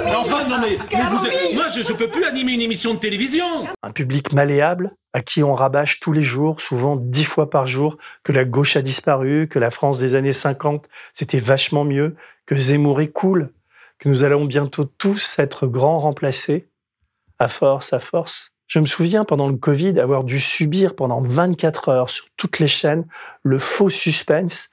Mais 0.04 0.14
enfin, 0.14 0.44
non 0.48 0.58
mais, 0.60 0.78
mais 0.92 1.02
vous- 1.10 1.54
moi 1.54 1.66
je, 1.74 1.82
je 1.82 1.92
peux 1.92 2.08
plus 2.08 2.24
animer 2.24 2.52
une 2.52 2.60
émission 2.60 2.94
de 2.94 2.98
télévision. 2.98 3.66
Un 3.82 3.90
public 3.92 4.32
malléable 4.32 4.92
à 5.12 5.22
qui 5.22 5.42
on 5.42 5.54
rabâche 5.54 6.00
tous 6.00 6.12
les 6.12 6.22
jours, 6.22 6.60
souvent 6.60 6.96
dix 6.96 7.24
fois 7.24 7.48
par 7.50 7.66
jour, 7.66 7.96
que 8.22 8.32
la 8.32 8.44
gauche 8.44 8.76
a 8.76 8.82
disparu, 8.82 9.48
que 9.48 9.58
la 9.58 9.70
France 9.70 9.98
des 9.98 10.14
années 10.14 10.32
50, 10.34 10.86
c'était 11.12 11.38
vachement 11.38 11.84
mieux, 11.84 12.16
que 12.44 12.54
Zemmour 12.56 13.00
est 13.00 13.08
cool, 13.12 13.50
que 13.98 14.08
nous 14.10 14.24
allons 14.24 14.44
bientôt 14.44 14.84
tous 14.84 15.38
être 15.38 15.66
grands 15.66 15.98
remplacés. 15.98 16.68
À 17.38 17.48
force, 17.48 17.92
à 17.92 17.98
force. 17.98 18.50
Je 18.66 18.78
me 18.78 18.84
souviens 18.86 19.24
pendant 19.24 19.48
le 19.48 19.56
Covid 19.56 20.00
avoir 20.00 20.24
dû 20.24 20.40
subir 20.40 20.94
pendant 20.96 21.20
24 21.22 21.88
heures 21.88 22.10
sur 22.10 22.26
toutes 22.36 22.58
les 22.58 22.66
chaînes 22.66 23.06
le 23.42 23.58
faux 23.58 23.88
suspense 23.90 24.70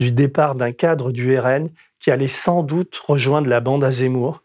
du 0.00 0.12
départ 0.12 0.56
d'un 0.56 0.72
cadre 0.72 1.10
du 1.12 1.38
RN 1.38 1.68
qui 1.98 2.10
allait 2.10 2.28
sans 2.28 2.62
doute 2.62 2.96
rejoindre 3.06 3.48
la 3.48 3.60
bande 3.60 3.84
à 3.84 3.90
Zemmour, 3.90 4.42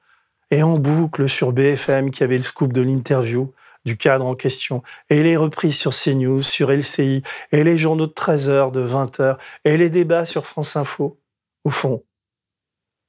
et 0.51 0.63
en 0.63 0.77
boucle 0.77 1.29
sur 1.29 1.53
BFM 1.53 2.11
qui 2.11 2.23
avait 2.23 2.37
le 2.37 2.43
scoop 2.43 2.73
de 2.73 2.81
l'interview 2.81 3.53
du 3.85 3.97
cadre 3.97 4.25
en 4.25 4.35
question, 4.35 4.83
et 5.09 5.23
les 5.23 5.37
reprises 5.37 5.77
sur 5.77 5.91
CNews, 5.91 6.43
sur 6.43 6.71
LCI, 6.71 7.23
et 7.51 7.63
les 7.63 7.77
journaux 7.77 8.07
de 8.07 8.13
13h, 8.13 8.71
de 8.71 8.85
20h, 8.85 9.37
et 9.65 9.77
les 9.77 9.89
débats 9.89 10.25
sur 10.25 10.45
France 10.45 10.75
Info. 10.75 11.19
Au 11.63 11.69
fond, 11.69 12.03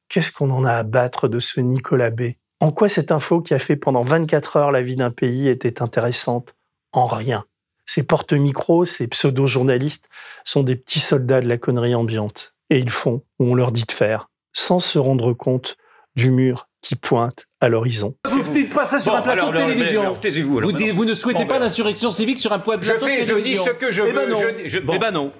qu'est-ce 0.08 0.32
qu'on 0.32 0.50
en 0.50 0.64
a 0.64 0.72
à 0.72 0.82
battre 0.82 1.28
de 1.28 1.38
ce 1.38 1.60
Nicolas 1.60 2.10
B? 2.10 2.32
En 2.60 2.70
quoi 2.70 2.88
cette 2.88 3.12
info 3.12 3.40
qui 3.40 3.54
a 3.54 3.58
fait 3.58 3.76
pendant 3.76 4.02
24 4.02 4.56
heures 4.56 4.70
la 4.70 4.82
vie 4.82 4.96
d'un 4.96 5.10
pays 5.10 5.48
était 5.48 5.82
intéressante? 5.82 6.54
En 6.92 7.06
rien. 7.06 7.44
Ces 7.86 8.04
porte-micros, 8.04 8.84
ces 8.84 9.08
pseudo-journalistes 9.08 10.08
sont 10.44 10.62
des 10.62 10.76
petits 10.76 11.00
soldats 11.00 11.40
de 11.40 11.48
la 11.48 11.58
connerie 11.58 11.94
ambiante. 11.94 12.54
Et 12.70 12.78
ils 12.78 12.90
font 12.90 13.24
où 13.38 13.50
on 13.50 13.54
leur 13.54 13.72
dit 13.72 13.84
de 13.84 13.92
faire, 13.92 14.30
sans 14.52 14.78
se 14.78 14.98
rendre 14.98 15.32
compte 15.32 15.76
du 16.16 16.30
mur 16.30 16.68
qui 16.82 16.96
pointe 16.96 17.46
à 17.60 17.68
l'horizon. 17.68 18.16
Vous 18.28 18.38
ne 18.38 18.42
dites 18.54 18.74
pas 18.74 18.84
ça 18.84 19.00
sur 19.00 19.12
Bon, 19.12 19.18
un 19.18 19.22
plateau 19.22 19.38
alors, 19.46 19.52
de 19.52 19.56
télévision. 19.58 20.00
alors, 20.02 20.18
alors, 20.22 20.42
Vous, 20.44 20.60
maintenant. 20.60 20.78
dites- 20.78 20.94
vous 20.94 21.04
ne 21.04 21.14
souhaitez 21.14 21.44
Bon, 21.44 21.46
pas 21.48 21.58
d'insurrection 21.60 22.10
civique 22.10 22.38
sur 22.38 22.52
un 22.52 22.58
de 22.58 22.62
Je 22.62 22.66
plateau 22.66 23.06
de 23.06 23.10
fais- 23.10 23.24
je 23.24 23.28
télévision. 23.34 23.62
dis 23.64 23.68
ce 23.70 23.74
que 23.74 23.90
je 23.92 24.02
Eh 24.02 24.12
ben 24.12 24.24
veux, 24.26 24.30
non. 24.32 24.40
je- 24.40 24.68
je- 24.68 24.78
bon. 24.80 24.92
Eh 24.96 24.98
ben 24.98 25.10
non. 25.12 25.32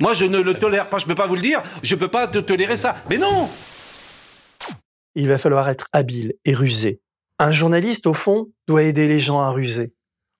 Moi, 0.00 0.12
je 0.14 0.24
ne 0.24 0.38
le 0.40 0.54
tolère 0.54 0.88
pas. 0.88 0.98
Je 0.98 1.04
ne 1.04 1.08
peux 1.08 1.14
pas 1.16 1.26
vous 1.26 1.34
le 1.34 1.40
dire. 1.40 1.62
Je 1.82 1.94
ne 1.96 2.00
peux 2.00 2.08
pas 2.08 2.28
te 2.28 2.38
tolérer 2.38 2.76
ça. 2.76 2.96
Mais 3.10 3.18
non 3.18 3.48
Il 5.14 5.28
va 5.28 5.38
falloir 5.38 5.68
être 5.68 5.88
habile 5.92 6.34
et 6.44 6.54
rusé. 6.54 7.00
Un 7.40 7.50
journaliste, 7.50 8.06
au 8.06 8.12
fond, 8.12 8.48
doit 8.68 8.82
aider 8.84 9.08
les 9.08 9.18
gens 9.18 9.40
à 9.40 9.50
ruser. 9.50 9.92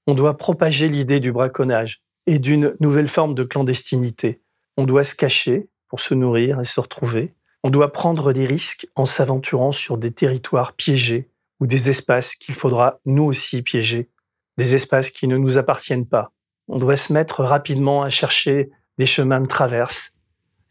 On 0.07 0.15
doit 0.15 0.37
propager 0.37 0.89
l'idée 0.89 1.21
du 1.21 1.33
braconnage 1.33 2.01
et 2.27 2.39
d'une 2.39 2.75
nouvelle 2.81 3.09
forme 3.09 3.35
de 3.35 3.43
clandestinité. 3.45 4.41
On 4.77 4.85
doit 4.85 5.05
se 5.05 5.15
cacher 5.15 5.69
pour 5.89 5.99
se 6.01 6.15
nourrir 6.15 6.61
et 6.61 6.65
se 6.65 6.79
retrouver. 6.81 7.35
On 7.65 7.71
doit 7.71 7.93
prendre 7.93 8.33
des 8.33 8.47
risques 8.47 8.87
en 8.95 9.05
s'aventurant 9.05 9.73
sur 9.73 9.99
des 9.99 10.13
territoires 10.13 10.75
piégés 10.75 11.29
ou 11.61 11.67
des 11.67 11.91
espaces 11.91 12.35
qu'il 12.37 12.55
faudra 12.55 13.01
nous 13.05 13.25
aussi 13.25 13.63
piéger, 13.63 14.11
des 14.57 14.75
espaces 14.75 15.11
qui 15.11 15.27
ne 15.27 15.37
nous 15.37 15.59
appartiennent 15.59 16.07
pas. 16.07 16.33
On 16.69 16.79
doit 16.79 16.97
se 16.97 17.13
mettre 17.13 17.43
rapidement 17.43 18.03
à 18.03 18.11
chercher 18.11 18.71
des 18.97 19.07
chemins 19.07 19.41
de 19.41 19.47
traverse 19.47 20.13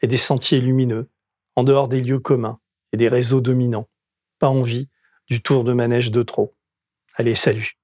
et 0.01 0.07
des 0.07 0.17
sentiers 0.17 0.61
lumineux, 0.61 1.09
en 1.55 1.63
dehors 1.63 1.87
des 1.87 2.01
lieux 2.01 2.19
communs 2.19 2.59
et 2.93 2.97
des 2.97 3.07
réseaux 3.07 3.41
dominants. 3.41 3.89
Pas 4.39 4.49
envie 4.49 4.89
du 5.27 5.41
tour 5.41 5.63
de 5.63 5.73
manège 5.73 6.11
de 6.11 6.23
trop. 6.23 6.55
Allez, 7.15 7.35
salut. 7.35 7.77